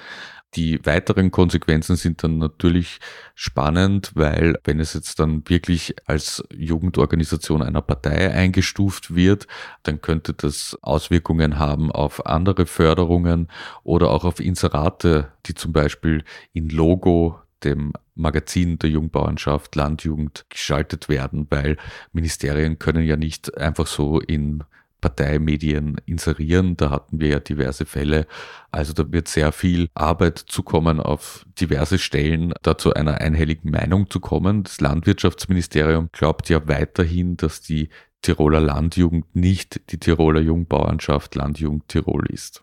Die 0.54 0.84
weiteren 0.84 1.30
Konsequenzen 1.30 1.94
sind 1.94 2.24
dann 2.24 2.38
natürlich 2.38 2.98
spannend, 3.36 4.10
weil 4.14 4.58
wenn 4.64 4.80
es 4.80 4.94
jetzt 4.94 5.20
dann 5.20 5.48
wirklich 5.48 5.94
als 6.06 6.42
Jugendorganisation 6.52 7.62
einer 7.62 7.82
Partei 7.82 8.32
eingestuft 8.32 9.14
wird, 9.14 9.46
dann 9.84 10.00
könnte 10.00 10.34
das 10.34 10.76
Auswirkungen 10.82 11.60
haben 11.60 11.92
auf 11.92 12.26
andere 12.26 12.66
Förderungen 12.66 13.48
oder 13.84 14.10
auch 14.10 14.24
auf 14.24 14.40
Inserate, 14.40 15.30
die 15.46 15.54
zum 15.54 15.72
Beispiel 15.72 16.24
in 16.52 16.68
Logo 16.68 17.38
dem 17.62 17.92
Magazin 18.14 18.78
der 18.78 18.90
Jungbauernschaft 18.90 19.76
Landjugend 19.76 20.46
geschaltet 20.48 21.08
werden, 21.08 21.46
weil 21.50 21.76
Ministerien 22.12 22.78
können 22.78 23.04
ja 23.04 23.16
nicht 23.16 23.56
einfach 23.56 23.86
so 23.86 24.18
in 24.20 24.64
Parteimedien 25.00 25.96
inserieren. 26.06 26.76
Da 26.76 26.90
hatten 26.90 27.20
wir 27.20 27.28
ja 27.28 27.40
diverse 27.40 27.86
Fälle. 27.86 28.26
Also 28.70 28.92
da 28.92 29.10
wird 29.10 29.28
sehr 29.28 29.52
viel 29.52 29.88
Arbeit 29.94 30.38
zukommen 30.38 31.00
auf 31.00 31.44
diverse 31.60 31.98
Stellen, 31.98 32.52
da 32.62 32.76
zu 32.78 32.94
einer 32.94 33.20
einhelligen 33.20 33.70
Meinung 33.70 34.10
zu 34.10 34.20
kommen. 34.20 34.62
Das 34.62 34.80
Landwirtschaftsministerium 34.80 36.10
glaubt 36.12 36.48
ja 36.48 36.66
weiterhin, 36.68 37.36
dass 37.36 37.60
die 37.60 37.88
Tiroler 38.22 38.60
Landjugend 38.60 39.34
nicht 39.34 39.90
die 39.90 39.98
Tiroler 39.98 40.40
Jungbauernschaft 40.40 41.34
Landjugend 41.34 41.88
Tirol 41.88 42.26
ist. 42.26 42.62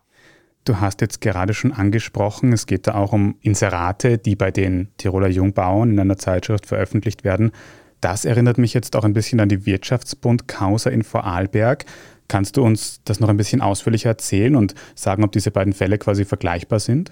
Du 0.65 0.81
hast 0.81 0.99
jetzt 0.99 1.21
gerade 1.21 1.53
schon 1.53 1.71
angesprochen, 1.71 2.51
es 2.51 2.65
geht 2.65 2.87
da 2.87 2.95
auch 2.95 3.13
um 3.13 3.37
Inserate, 3.39 4.17
die 4.17 4.35
bei 4.35 4.51
den 4.51 4.89
Tiroler 4.97 5.29
Jungbauern 5.29 5.91
in 5.91 5.99
einer 5.99 6.17
Zeitschrift 6.17 6.65
veröffentlicht 6.65 7.23
werden. 7.23 7.51
Das 8.01 8.25
erinnert 8.25 8.57
mich 8.57 8.73
jetzt 8.73 8.95
auch 8.95 9.03
ein 9.03 9.13
bisschen 9.13 9.39
an 9.39 9.49
die 9.49 9.65
Wirtschaftsbund 9.65 10.47
Causa 10.47 10.89
in 10.89 11.03
Vorarlberg. 11.03 11.85
Kannst 12.27 12.57
du 12.57 12.63
uns 12.63 13.01
das 13.05 13.19
noch 13.19 13.29
ein 13.29 13.37
bisschen 13.37 13.61
ausführlicher 13.61 14.09
erzählen 14.09 14.55
und 14.55 14.75
sagen, 14.95 15.23
ob 15.23 15.31
diese 15.31 15.51
beiden 15.51 15.73
Fälle 15.73 15.97
quasi 15.97 16.25
vergleichbar 16.25 16.79
sind? 16.79 17.11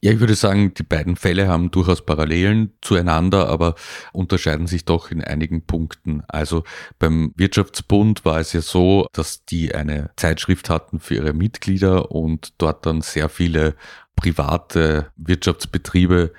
Ja, 0.00 0.12
ich 0.12 0.20
würde 0.20 0.36
sagen, 0.36 0.72
die 0.74 0.84
beiden 0.84 1.16
Fälle 1.16 1.48
haben 1.48 1.72
durchaus 1.72 2.06
Parallelen 2.06 2.72
zueinander, 2.82 3.48
aber 3.48 3.74
unterscheiden 4.12 4.68
sich 4.68 4.84
doch 4.84 5.10
in 5.10 5.24
einigen 5.24 5.66
Punkten. 5.66 6.22
Also 6.28 6.62
beim 7.00 7.32
Wirtschaftsbund 7.34 8.24
war 8.24 8.38
es 8.38 8.52
ja 8.52 8.60
so, 8.60 9.08
dass 9.12 9.44
die 9.44 9.74
eine 9.74 10.10
Zeitschrift 10.14 10.70
hatten 10.70 11.00
für 11.00 11.16
ihre 11.16 11.32
Mitglieder 11.32 12.12
und 12.12 12.52
dort 12.58 12.86
dann 12.86 13.00
sehr 13.00 13.28
viele 13.28 13.74
private 14.14 15.10
Wirtschaftsbetriebe 15.16 16.32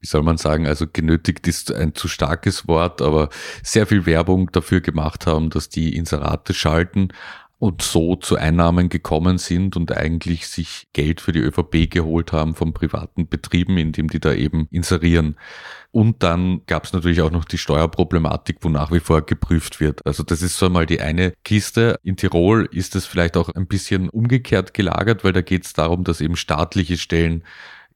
wie 0.00 0.06
soll 0.06 0.22
man 0.22 0.36
sagen, 0.36 0.66
also 0.66 0.84
genötigt 0.86 1.48
ist 1.48 1.72
ein 1.72 1.94
zu 1.94 2.08
starkes 2.08 2.68
Wort, 2.68 3.00
aber 3.00 3.30
sehr 3.62 3.86
viel 3.86 4.04
Werbung 4.04 4.52
dafür 4.52 4.82
gemacht 4.82 5.26
haben, 5.26 5.48
dass 5.48 5.70
die 5.70 5.96
Inserate 5.96 6.52
schalten 6.52 7.08
und 7.64 7.80
so 7.80 8.14
zu 8.14 8.36
Einnahmen 8.36 8.90
gekommen 8.90 9.38
sind 9.38 9.74
und 9.74 9.90
eigentlich 9.90 10.48
sich 10.48 10.86
Geld 10.92 11.22
für 11.22 11.32
die 11.32 11.38
ÖVP 11.38 11.88
geholt 11.90 12.30
haben 12.30 12.54
von 12.54 12.74
privaten 12.74 13.26
Betrieben, 13.26 13.78
indem 13.78 14.08
die 14.08 14.20
da 14.20 14.34
eben 14.34 14.68
inserieren. 14.70 15.36
Und 15.90 16.22
dann 16.22 16.60
gab 16.66 16.84
es 16.84 16.92
natürlich 16.92 17.22
auch 17.22 17.30
noch 17.30 17.46
die 17.46 17.56
Steuerproblematik, 17.56 18.58
wo 18.60 18.68
nach 18.68 18.92
wie 18.92 19.00
vor 19.00 19.22
geprüft 19.22 19.80
wird. 19.80 20.04
Also 20.04 20.22
das 20.22 20.42
ist 20.42 20.58
so 20.58 20.66
einmal 20.66 20.84
die 20.84 21.00
eine 21.00 21.32
Kiste. 21.42 21.98
In 22.02 22.18
Tirol 22.18 22.68
ist 22.70 22.96
es 22.96 23.06
vielleicht 23.06 23.34
auch 23.38 23.48
ein 23.48 23.66
bisschen 23.66 24.10
umgekehrt 24.10 24.74
gelagert, 24.74 25.24
weil 25.24 25.32
da 25.32 25.40
geht 25.40 25.64
es 25.64 25.72
darum, 25.72 26.04
dass 26.04 26.20
eben 26.20 26.36
staatliche 26.36 26.98
Stellen 26.98 27.44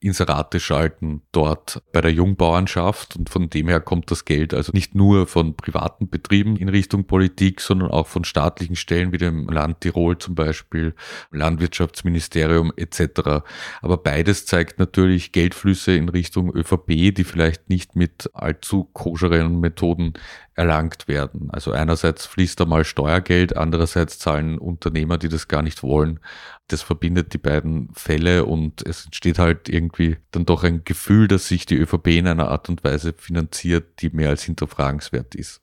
Inserate 0.00 0.61
schalten 0.61 1.23
dort 1.33 1.83
bei 1.93 2.00
der 2.00 2.12
Jungbauernschaft 2.12 3.17
und 3.17 3.31
von 3.31 3.50
dem 3.50 3.67
her 3.69 3.81
kommt 3.81 4.11
das 4.12 4.25
Geld 4.25 4.55
also 4.55 4.71
nicht 4.73 4.95
nur 4.95 5.26
von 5.26 5.57
privaten 5.57 6.09
Betrieben 6.09 6.57
in 6.57 6.69
Richtung 6.69 7.07
Politik, 7.07 7.61
sondern 7.61 7.90
auch 7.90 8.07
von 8.07 8.23
staatlichen 8.23 8.76
Stellen 8.76 9.11
wie 9.11 9.19
dem 9.19 9.49
Land 9.49 9.81
Tirol 9.81 10.17
zum 10.19 10.37
Beispiel, 10.37 10.95
Landwirtschaftsministerium 11.33 12.73
etc. 12.76 13.43
Aber 13.83 13.97
beides 13.97 14.47
zeigt 14.47 14.78
natürlich 14.78 15.33
Geldflüsse 15.33 15.97
in 15.97 16.09
Richtung 16.09 16.55
ÖVP, 16.55 17.12
die 17.12 17.25
vielleicht 17.25 17.69
nicht 17.69 17.97
mit 17.97 18.31
allzu 18.35 18.85
koscheren 18.85 19.59
Methoden 19.59 20.12
erlangt 20.55 21.07
werden. 21.07 21.50
Also 21.50 21.71
einerseits 21.71 22.26
fließt 22.26 22.59
da 22.59 22.67
mal 22.67 22.85
Steuergeld, 22.85 23.57
andererseits 23.57 24.19
zahlen 24.19 24.59
Unternehmer, 24.59 25.17
die 25.17 25.28
das 25.28 25.49
gar 25.49 25.62
nicht 25.62 25.83
wollen. 25.83 26.21
Das 26.68 26.82
verbindet 26.82 27.32
die 27.32 27.38
beiden 27.38 27.88
Fälle 27.94 28.44
und 28.44 28.87
es 28.87 29.06
entsteht 29.06 29.38
halt 29.38 29.68
irgendwie 29.68 30.18
dann 30.30 30.44
doch 30.44 30.64
ein 30.64 30.84
Gefühl, 30.84 31.26
dass 31.26 31.48
sich 31.48 31.64
die 31.66 31.76
ÖVP 31.76 32.08
in 32.08 32.26
einer 32.26 32.48
Art 32.48 32.68
und 32.68 32.84
Weise 32.84 33.14
finanziert, 33.16 34.02
die 34.02 34.10
mehr 34.10 34.28
als 34.28 34.42
hinterfragenswert 34.42 35.34
ist. 35.34 35.62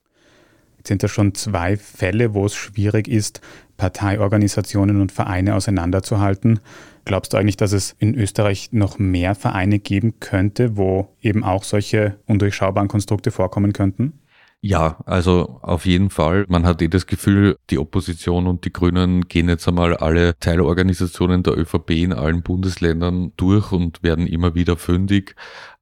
sind 0.84 1.02
das 1.02 1.10
schon 1.10 1.34
zwei 1.34 1.76
Fälle, 1.76 2.34
wo 2.34 2.44
es 2.46 2.54
schwierig 2.54 3.08
ist, 3.08 3.40
Parteiorganisationen 3.76 5.00
und 5.00 5.12
Vereine 5.12 5.54
auseinanderzuhalten. 5.54 6.60
Glaubst 7.04 7.32
du 7.32 7.36
eigentlich, 7.36 7.56
dass 7.56 7.72
es 7.72 7.94
in 7.98 8.14
Österreich 8.14 8.70
noch 8.72 8.98
mehr 8.98 9.34
Vereine 9.34 9.78
geben 9.78 10.18
könnte, 10.18 10.76
wo 10.76 11.14
eben 11.20 11.44
auch 11.44 11.62
solche 11.62 12.18
undurchschaubaren 12.26 12.88
Konstrukte 12.88 13.30
vorkommen 13.30 13.72
könnten? 13.72 14.20
Ja, 14.68 14.98
also 15.06 15.60
auf 15.62 15.86
jeden 15.86 16.10
Fall. 16.10 16.44
Man 16.48 16.66
hat 16.66 16.82
eh 16.82 16.88
das 16.88 17.06
Gefühl, 17.06 17.56
die 17.70 17.78
Opposition 17.78 18.48
und 18.48 18.64
die 18.64 18.72
Grünen 18.72 19.28
gehen 19.28 19.48
jetzt 19.48 19.68
einmal 19.68 19.96
alle 19.96 20.36
Teilorganisationen 20.40 21.44
der 21.44 21.56
ÖVP 21.56 21.90
in 21.92 22.12
allen 22.12 22.42
Bundesländern 22.42 23.32
durch 23.36 23.70
und 23.70 24.02
werden 24.02 24.26
immer 24.26 24.56
wieder 24.56 24.76
fündig. 24.76 25.36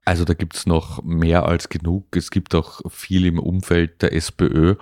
Also 0.05 0.27
da 0.27 0.35
gibt's 0.35 0.67
noch 0.67 1.03
mehr 1.03 1.47
als 1.47 1.71
genug. 1.71 2.15
Es 2.15 2.31
gibt 2.31 2.55
auch 2.55 2.83
viel 2.91 3.25
im 3.25 3.39
Umfeld 3.39 4.03
der 4.03 4.13
SPÖ 4.13 4.75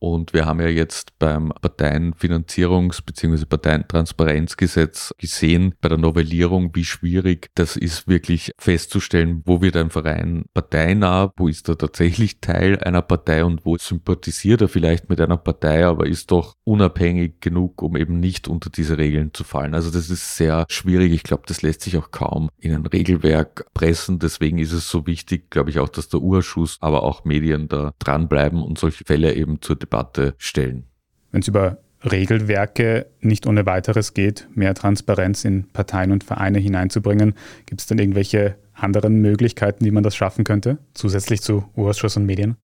und 0.00 0.32
wir 0.32 0.46
haben 0.46 0.60
ja 0.60 0.68
jetzt 0.68 1.18
beim 1.18 1.52
Parteienfinanzierungs- 1.52 3.04
bzw. 3.04 3.44
Parteientransparenzgesetz 3.44 5.14
gesehen, 5.18 5.74
bei 5.82 5.90
der 5.90 5.98
Novellierung, 5.98 6.74
wie 6.74 6.86
schwierig 6.86 7.50
das 7.54 7.76
ist, 7.76 8.08
wirklich 8.08 8.52
festzustellen, 8.58 9.42
wo 9.44 9.60
wird 9.60 9.76
ein 9.76 9.90
Verein 9.90 10.46
parteinah, 10.54 11.32
wo 11.36 11.48
ist 11.48 11.68
er 11.68 11.76
tatsächlich 11.76 12.40
Teil 12.40 12.78
einer 12.78 13.02
Partei 13.02 13.44
und 13.44 13.66
wo 13.66 13.76
sympathisiert 13.76 14.62
er 14.62 14.68
vielleicht 14.68 15.10
mit 15.10 15.20
einer 15.20 15.36
Partei, 15.36 15.84
aber 15.84 16.06
ist 16.06 16.30
doch 16.30 16.54
unabhängig 16.64 17.40
genug, 17.40 17.82
um 17.82 17.94
eben 17.96 18.20
nicht 18.20 18.48
unter 18.48 18.70
diese 18.70 18.96
Regeln 18.96 19.34
zu 19.34 19.44
fallen. 19.44 19.74
Also 19.74 19.90
das 19.90 20.08
ist 20.08 20.36
sehr 20.36 20.64
schwierig. 20.70 21.12
Ich 21.12 21.24
glaube, 21.24 21.42
das 21.46 21.60
lässt 21.60 21.82
sich 21.82 21.98
auch 21.98 22.10
kaum 22.10 22.48
in 22.58 22.72
ein 22.72 22.86
Regelwerk 22.86 23.66
pressen. 23.74 24.18
Deswegen 24.18 24.56
ist 24.56 24.72
es 24.72 24.88
so 24.88 25.06
wichtig, 25.06 25.50
glaube 25.50 25.68
ich, 25.68 25.78
auch, 25.78 25.90
dass 25.90 26.08
der 26.08 26.20
Urschuss, 26.20 26.78
aber 26.80 27.02
auch 27.02 27.26
Medien 27.26 27.68
da 27.68 27.92
dranbleiben 27.98 28.62
und 28.62 28.78
solche 28.78 29.04
Fälle 29.04 29.34
eben 29.34 29.60
zur 29.60 29.76
Debatte 29.76 29.89
stellen. 30.38 30.84
Wenn 31.30 31.42
es 31.42 31.48
über 31.48 31.78
Regelwerke 32.04 33.06
nicht 33.20 33.46
ohne 33.46 33.66
weiteres 33.66 34.14
geht, 34.14 34.48
mehr 34.54 34.74
Transparenz 34.74 35.44
in 35.44 35.68
Parteien 35.68 36.12
und 36.12 36.24
Vereine 36.24 36.58
hineinzubringen, 36.58 37.34
gibt 37.66 37.80
es 37.82 37.86
dann 37.86 37.98
irgendwelche 37.98 38.56
anderen 38.72 39.20
Möglichkeiten, 39.20 39.84
wie 39.84 39.90
man 39.90 40.02
das 40.02 40.16
schaffen 40.16 40.44
könnte, 40.44 40.78
zusätzlich 40.94 41.42
zu 41.42 41.64
Urschuss 41.74 42.16
und 42.16 42.24
Medien? 42.24 42.56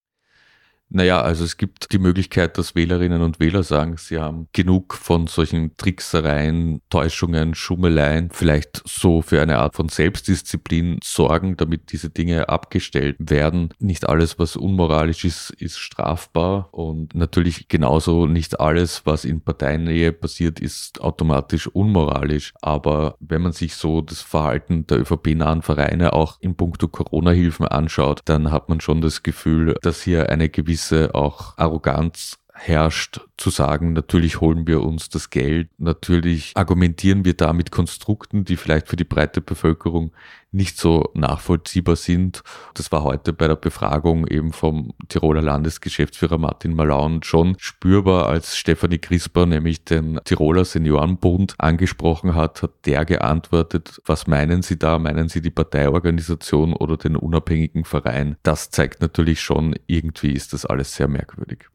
Naja, 0.89 1.21
also 1.21 1.45
es 1.45 1.57
gibt 1.57 1.93
die 1.93 1.99
Möglichkeit, 1.99 2.59
dass 2.59 2.77
Wählerinnen 2.77 3.21
und 3.21 3.41
Wähler 3.41 3.65
sagen, 3.65 3.97
sie 3.97 4.19
haben 4.19 4.49
genug 4.53 4.95
von 4.95 5.27
solchen 5.27 5.77
Tricksereien, 5.77 6.81
Täuschungen, 6.91 7.57
Schummeleien, 7.57 8.31
vielleicht 8.33 8.83
so 8.87 9.21
für 9.21 9.43
eine 9.43 9.59
Art 9.59 9.75
von 9.75 9.89
Selbstdisziplin 9.89 11.01
sorgen, 11.03 11.57
damit 11.57 11.91
diese 11.91 12.09
Dinge 12.09 12.49
abgestellt 12.49 13.17
werden. 13.19 13.75
Nicht 13.81 14.09
alles, 14.09 14.39
was 14.39 14.55
unmoralisch 14.55 15.25
ist, 15.25 15.51
ist 15.51 15.77
strafbar 15.77 16.73
und 16.73 17.17
natürlich 17.17 17.67
genauso 17.67 18.27
nicht 18.27 18.61
alles, 18.61 19.05
was 19.05 19.25
in 19.25 19.41
Parteinähe 19.41 20.13
passiert, 20.13 20.61
ist 20.61 21.01
automatisch 21.01 21.67
unmoralisch. 21.67 22.55
Aber 22.63 23.17
wenn 23.19 23.43
man 23.43 23.53
sich 23.53 23.75
so 23.75 24.03
das 24.03 24.23
Verhalten 24.23 24.87
der 24.87 25.01
ÖVP-nahen 25.01 25.63
Vereine 25.63 26.13
auch 26.13 26.41
in 26.41 26.55
puncto 26.55 26.87
Corona-Hilfen 26.87 27.67
anschaut, 27.67 28.21
dann 28.27 28.53
hat 28.53 28.69
man 28.69 28.81
schon 28.81 29.01
das 29.01 29.25
Gefühl, 29.25 29.75
dass 29.83 30.03
hier 30.03 30.31
eine 30.31 30.49
gewisse 30.49 30.76
gewisse 30.77 31.15
auch 31.15 31.57
Arroganz 31.57 32.39
herrscht, 32.59 33.21
zu 33.37 33.51
sagen, 33.51 33.93
natürlich 33.93 34.41
holen 34.41 34.67
wir 34.67 34.83
uns 34.83 35.09
das 35.09 35.31
Geld, 35.31 35.69
natürlich 35.79 36.53
argumentieren 36.55 37.25
wir 37.25 37.35
da 37.35 37.53
mit 37.53 37.71
Konstrukten, 37.71 38.45
die 38.45 38.57
vielleicht 38.57 38.89
für 38.89 38.97
die 38.97 39.05
breite 39.05 39.41
Bevölkerung 39.41 40.13
nicht 40.53 40.79
so 40.79 41.11
nachvollziehbar 41.15 41.97
sind. 41.97 42.43
Das 42.75 42.91
war 42.91 43.03
heute 43.03 43.33
bei 43.35 43.47
der 43.47 43.57
Befragung 43.57 44.27
eben 44.27 44.53
vom 44.53 44.95
Tiroler 45.09 45.43
Landesgeschäftsführer 45.43 46.39
Martin 46.39 46.75
Malaun 46.75 47.23
schon 47.23 47.57
spürbar, 47.59 48.27
als 48.27 48.57
Stefanie 48.57 48.99
Crisper 48.99 49.45
nämlich 49.45 49.85
den 49.85 50.19
Tiroler 50.25 50.65
Seniorenbund 50.65 51.55
angesprochen 51.59 52.35
hat, 52.35 52.63
hat 52.63 52.87
der 52.87 53.05
geantwortet, 53.05 54.01
was 54.07 54.27
meinen 54.27 54.63
Sie 54.63 54.79
da? 54.79 54.99
Meinen 54.99 55.29
Sie 55.29 55.43
die 55.43 55.51
Parteiorganisation 55.51 56.73
oder 56.73 56.97
den 56.97 57.17
unabhängigen 57.17 57.85
Verein? 57.85 58.37
Das 58.43 58.71
zeigt 58.71 59.03
natürlich 59.03 59.41
schon, 59.43 59.75
irgendwie 59.87 60.33
ist 60.33 60.55
das 60.55 60.65
alles 60.65 60.95
sehr 60.95 61.09
merkwürdig. 61.09 61.67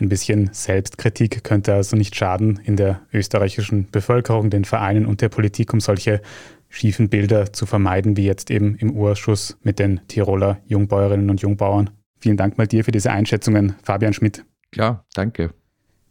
Ein 0.00 0.08
bisschen 0.08 0.50
Selbstkritik 0.52 1.42
könnte 1.42 1.74
also 1.74 1.96
nicht 1.96 2.14
schaden 2.14 2.60
in 2.64 2.76
der 2.76 3.00
österreichischen 3.12 3.90
Bevölkerung, 3.90 4.48
den 4.48 4.64
Vereinen 4.64 5.06
und 5.06 5.20
der 5.20 5.28
Politik, 5.28 5.72
um 5.72 5.80
solche 5.80 6.20
schiefen 6.68 7.08
Bilder 7.08 7.52
zu 7.52 7.66
vermeiden, 7.66 8.16
wie 8.16 8.24
jetzt 8.24 8.50
eben 8.50 8.76
im 8.76 8.92
Urschuss 8.92 9.58
mit 9.62 9.78
den 9.78 10.00
Tiroler 10.06 10.60
Jungbäuerinnen 10.66 11.30
und 11.30 11.40
Jungbauern. 11.40 11.90
Vielen 12.20 12.36
Dank 12.36 12.58
mal 12.58 12.66
dir 12.66 12.84
für 12.84 12.92
diese 12.92 13.10
Einschätzungen, 13.10 13.74
Fabian 13.82 14.12
Schmidt. 14.12 14.44
Klar, 14.70 15.04
danke. 15.14 15.50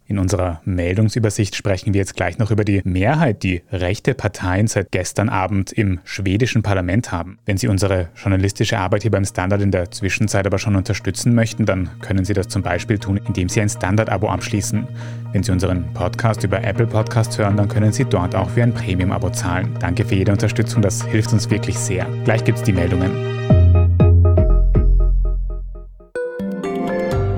In 0.09 0.19
unserer 0.19 0.61
Meldungsübersicht 0.63 1.53
sprechen 1.53 1.93
wir 1.93 1.99
jetzt 1.99 2.15
gleich 2.15 2.37
noch 2.37 2.49
über 2.49 2.63
die 2.63 2.81
Mehrheit, 2.85 3.43
die 3.43 3.63
rechte 3.73 4.13
Parteien 4.13 4.67
seit 4.67 4.89
gestern 4.89 5.27
Abend 5.27 5.73
im 5.73 5.99
schwedischen 6.05 6.63
Parlament 6.63 7.11
haben. 7.11 7.39
Wenn 7.45 7.57
Sie 7.57 7.67
unsere 7.67 8.07
journalistische 8.15 8.77
Arbeit 8.79 9.01
hier 9.01 9.11
beim 9.11 9.25
Standard 9.25 9.61
in 9.61 9.71
der 9.71 9.91
Zwischenzeit 9.91 10.47
aber 10.47 10.59
schon 10.59 10.77
unterstützen 10.77 11.35
möchten, 11.35 11.65
dann 11.65 11.89
können 11.99 12.23
Sie 12.23 12.33
das 12.33 12.47
zum 12.47 12.61
Beispiel 12.61 12.99
tun, 12.99 13.19
indem 13.27 13.49
Sie 13.49 13.59
ein 13.59 13.67
Standard-Abo 13.67 14.29
abschließen. 14.29 14.87
Wenn 15.33 15.43
Sie 15.43 15.51
unseren 15.51 15.93
Podcast 15.93 16.41
über 16.45 16.63
Apple 16.63 16.87
Podcasts 16.87 17.37
hören, 17.37 17.57
dann 17.57 17.67
können 17.67 17.91
Sie 17.91 18.05
dort 18.05 18.33
auch 18.33 18.49
für 18.49 18.63
ein 18.63 18.73
Premium-Abo 18.73 19.31
zahlen. 19.31 19.75
Danke 19.81 20.05
für 20.05 20.15
jede 20.15 20.31
Unterstützung, 20.31 20.81
das 20.81 21.03
hilft 21.03 21.33
uns 21.33 21.49
wirklich 21.49 21.77
sehr. 21.77 22.07
Gleich 22.23 22.45
gibt 22.45 22.59
es 22.59 22.63
die 22.63 22.71
Meldungen. 22.71 23.11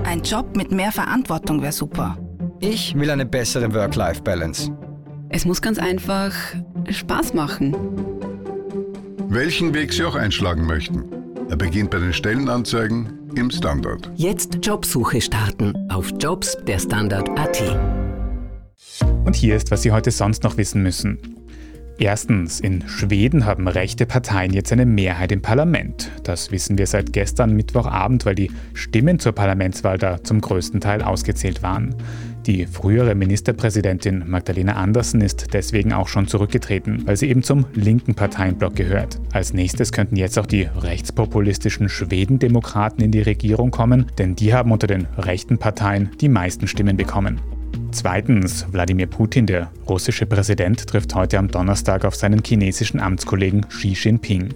Ein 0.05 0.21
Job 0.21 0.55
mit 0.55 0.71
mehr 0.71 0.91
Verantwortung 0.91 1.63
wäre 1.63 1.71
super. 1.71 2.15
Ich 2.61 2.93
will 2.93 3.09
eine 3.09 3.25
bessere 3.25 3.73
Work-Life-Balance. 3.73 4.69
Es 5.29 5.45
muss 5.45 5.61
ganz 5.61 5.79
einfach 5.79 6.33
Spaß 6.89 7.33
machen. 7.33 7.75
Welchen 9.29 9.73
Weg 9.73 9.93
Sie 9.93 10.03
auch 10.03 10.15
einschlagen 10.15 10.65
möchten. 10.65 11.05
Er 11.49 11.55
beginnt 11.55 11.89
bei 11.91 11.99
den 11.99 12.11
Stellenanzeigen 12.11 13.29
im 13.35 13.49
Standard. 13.49 14.11
Jetzt 14.15 14.57
Jobsuche 14.61 15.21
starten 15.21 15.73
auf 15.89 16.11
Jobs 16.19 16.57
der 16.67 16.79
Standard.at. 16.79 17.79
Und 19.25 19.35
hier 19.35 19.55
ist, 19.55 19.71
was 19.71 19.83
Sie 19.83 19.91
heute 19.91 20.11
sonst 20.11 20.43
noch 20.43 20.57
wissen 20.57 20.83
müssen. 20.83 21.38
Erstens, 22.01 22.61
in 22.61 22.87
Schweden 22.87 23.45
haben 23.45 23.67
rechte 23.67 24.05
Parteien 24.05 24.53
jetzt 24.53 24.71
eine 24.71 24.85
Mehrheit 24.85 25.33
im 25.33 25.41
Parlament. 25.41 26.09
Das 26.23 26.49
wissen 26.49 26.77
wir 26.77 26.87
seit 26.87 27.11
gestern 27.11 27.53
Mittwochabend, 27.57 28.25
weil 28.25 28.35
die 28.35 28.49
Stimmen 28.73 29.19
zur 29.19 29.33
Parlamentswahl 29.33 29.97
da 29.97 30.23
zum 30.23 30.39
größten 30.39 30.79
Teil 30.79 31.01
ausgezählt 31.01 31.61
waren. 31.61 31.93
Die 32.45 32.65
frühere 32.67 33.15
Ministerpräsidentin 33.15 34.23
Magdalena 34.27 34.75
Andersson 34.75 35.19
ist 35.19 35.53
deswegen 35.53 35.91
auch 35.91 36.07
schon 36.07 36.25
zurückgetreten, 36.25 37.05
weil 37.05 37.17
sie 37.17 37.29
eben 37.29 37.43
zum 37.43 37.65
linken 37.73 38.15
Parteienblock 38.15 38.77
gehört. 38.77 39.19
Als 39.33 39.53
nächstes 39.53 39.91
könnten 39.91 40.15
jetzt 40.15 40.39
auch 40.39 40.45
die 40.45 40.69
rechtspopulistischen 40.77 41.89
Schwedendemokraten 41.89 43.03
in 43.03 43.11
die 43.11 43.23
Regierung 43.23 43.71
kommen, 43.71 44.05
denn 44.17 44.37
die 44.37 44.53
haben 44.53 44.71
unter 44.71 44.87
den 44.87 45.05
rechten 45.17 45.57
Parteien 45.57 46.11
die 46.21 46.29
meisten 46.29 46.67
Stimmen 46.67 46.95
bekommen. 46.95 47.41
Zweitens, 47.91 48.65
Wladimir 48.71 49.07
Putin, 49.07 49.47
der 49.47 49.71
russische 49.87 50.25
Präsident, 50.25 50.85
trifft 50.85 51.15
heute 51.15 51.39
am 51.39 51.47
Donnerstag 51.47 52.05
auf 52.05 52.15
seinen 52.15 52.43
chinesischen 52.45 52.99
Amtskollegen 52.99 53.67
Xi 53.67 53.93
Jinping. 53.93 54.53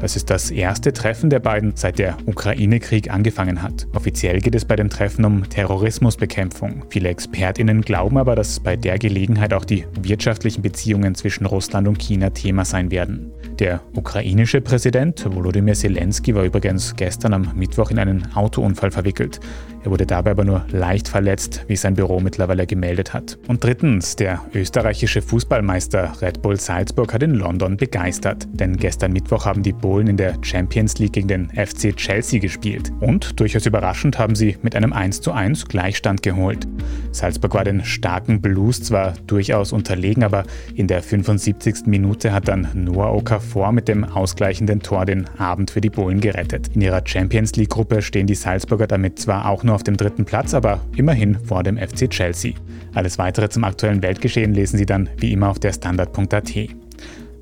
Das 0.00 0.16
ist 0.16 0.28
das 0.28 0.50
erste 0.50 0.92
Treffen 0.92 1.30
der 1.30 1.40
beiden, 1.40 1.72
seit 1.76 1.98
der 1.98 2.16
Ukraine-Krieg 2.26 3.10
angefangen 3.10 3.62
hat. 3.62 3.86
Offiziell 3.94 4.40
geht 4.40 4.54
es 4.54 4.66
bei 4.66 4.76
dem 4.76 4.90
Treffen 4.90 5.24
um 5.24 5.48
Terrorismusbekämpfung. 5.48 6.84
Viele 6.90 7.08
Expertinnen 7.08 7.80
glauben 7.80 8.18
aber, 8.18 8.36
dass 8.36 8.60
bei 8.60 8.76
der 8.76 8.98
Gelegenheit 8.98 9.54
auch 9.54 9.64
die 9.64 9.86
wirtschaftlichen 10.00 10.62
Beziehungen 10.62 11.14
zwischen 11.14 11.46
Russland 11.46 11.88
und 11.88 11.98
China 11.98 12.30
Thema 12.30 12.64
sein 12.64 12.90
werden. 12.90 13.32
Der 13.60 13.82
ukrainische 13.94 14.60
Präsident 14.60 15.24
Volodymyr 15.32 15.74
Zelensky 15.74 16.34
war 16.34 16.42
übrigens 16.42 16.96
gestern 16.96 17.34
am 17.34 17.52
Mittwoch 17.54 17.92
in 17.92 18.00
einen 18.00 18.34
Autounfall 18.34 18.90
verwickelt. 18.90 19.38
Er 19.84 19.90
wurde 19.92 20.06
dabei 20.06 20.32
aber 20.32 20.44
nur 20.44 20.64
leicht 20.72 21.06
verletzt, 21.06 21.64
wie 21.68 21.76
sein 21.76 21.94
Büro 21.94 22.18
mittlerweile 22.18 22.66
gemeldet 22.66 23.12
hat. 23.12 23.38
Und 23.46 23.62
drittens, 23.62 24.16
der 24.16 24.40
österreichische 24.54 25.22
Fußballmeister 25.22 26.20
Red 26.20 26.42
Bull 26.42 26.58
Salzburg 26.58 27.12
hat 27.12 27.22
in 27.22 27.34
London 27.34 27.76
begeistert. 27.76 28.48
Denn 28.52 28.76
gestern 28.76 29.12
Mittwoch 29.12 29.44
haben 29.44 29.62
die 29.62 29.74
Bullen 29.74 30.08
in 30.08 30.16
der 30.16 30.36
Champions 30.42 30.98
League 30.98 31.12
gegen 31.12 31.28
den 31.28 31.50
FC 31.50 31.94
Chelsea 31.94 32.40
gespielt. 32.40 32.90
Und 33.00 33.38
durchaus 33.38 33.66
überraschend 33.66 34.18
haben 34.18 34.34
sie 34.34 34.56
mit 34.62 34.74
einem 34.74 34.92
1:1 34.92 35.68
Gleichstand 35.68 36.22
geholt. 36.22 36.66
Salzburg 37.12 37.54
war 37.54 37.64
den 37.64 37.84
starken 37.84 38.40
Blues 38.40 38.82
zwar 38.82 39.12
durchaus 39.26 39.72
unterlegen, 39.72 40.24
aber 40.24 40.44
in 40.74 40.88
der 40.88 41.02
75. 41.02 41.86
Minute 41.86 42.32
hat 42.32 42.48
dann 42.48 42.68
Noah 42.74 43.14
Okafor 43.14 43.43
mit 43.72 43.88
dem 43.88 44.04
ausgleichenden 44.04 44.80
Tor 44.80 45.04
den 45.06 45.28
Abend 45.38 45.70
für 45.70 45.80
die 45.80 45.90
Bullen 45.90 46.20
gerettet. 46.20 46.70
In 46.74 46.80
ihrer 46.80 47.02
Champions 47.04 47.54
League-Gruppe 47.56 48.02
stehen 48.02 48.26
die 48.26 48.34
Salzburger 48.34 48.86
damit 48.86 49.18
zwar 49.18 49.48
auch 49.48 49.62
nur 49.62 49.74
auf 49.74 49.82
dem 49.82 49.96
dritten 49.96 50.24
Platz, 50.24 50.54
aber 50.54 50.80
immerhin 50.96 51.38
vor 51.40 51.62
dem 51.62 51.76
FC 51.76 52.10
Chelsea. 52.10 52.54
Alles 52.94 53.18
weitere 53.18 53.48
zum 53.48 53.64
aktuellen 53.64 54.02
Weltgeschehen 54.02 54.54
lesen 54.54 54.78
Sie 54.78 54.86
dann 54.86 55.08
wie 55.18 55.32
immer 55.32 55.48
auf 55.50 55.58
der 55.58 55.72
Standard.at. 55.72 56.52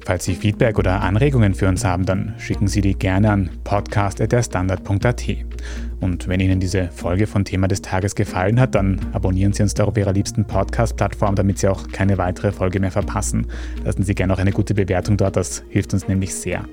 Falls 0.05 0.25
Sie 0.25 0.35
Feedback 0.35 0.79
oder 0.79 1.01
Anregungen 1.01 1.55
für 1.55 1.69
uns 1.69 1.85
haben, 1.85 2.05
dann 2.05 2.35
schicken 2.39 2.67
Sie 2.67 2.81
die 2.81 2.95
gerne 2.95 3.31
an 3.31 3.51
podcast.derstandard.at. 3.65 5.23
Und 6.03 6.27
wenn 6.29 6.41
Ihnen 6.41 6.61
diese 6.61 6.89
Folge 6.89 7.27
von 7.27 7.45
Thema 7.45 7.69
des 7.69 7.81
Tages 7.81 8.15
gefallen 8.17 8.61
hat, 8.61 8.75
dann 8.75 9.01
abonnieren 9.13 9.53
Sie 9.53 9.63
uns 9.63 9.73
doch 9.73 9.87
auf 9.87 9.97
Ihrer 9.97 10.13
liebsten 10.13 10.45
Podcast-Plattform, 10.45 11.37
damit 11.37 11.59
Sie 11.59 11.69
auch 11.69 11.89
keine 11.89 12.19
weitere 12.19 12.51
Folge 12.53 12.81
mehr 12.81 12.91
verpassen. 12.91 13.47
Lassen 13.85 14.03
Sie 14.03 14.15
gerne 14.15 14.35
auch 14.35 14.39
eine 14.39 14.53
gute 14.53 14.75
Bewertung 14.75 15.17
dort, 15.17 15.37
das 15.37 15.65
hilft 15.69 15.95
uns 15.95 16.09
nämlich 16.09 16.35
sehr. 16.35 16.65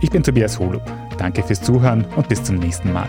Ich 0.00 0.10
bin 0.10 0.22
Tobias 0.22 0.58
Holub. 0.58 0.82
Danke 1.18 1.42
fürs 1.42 1.60
Zuhören 1.60 2.04
und 2.16 2.28
bis 2.28 2.42
zum 2.42 2.56
nächsten 2.56 2.92
Mal. 2.92 3.08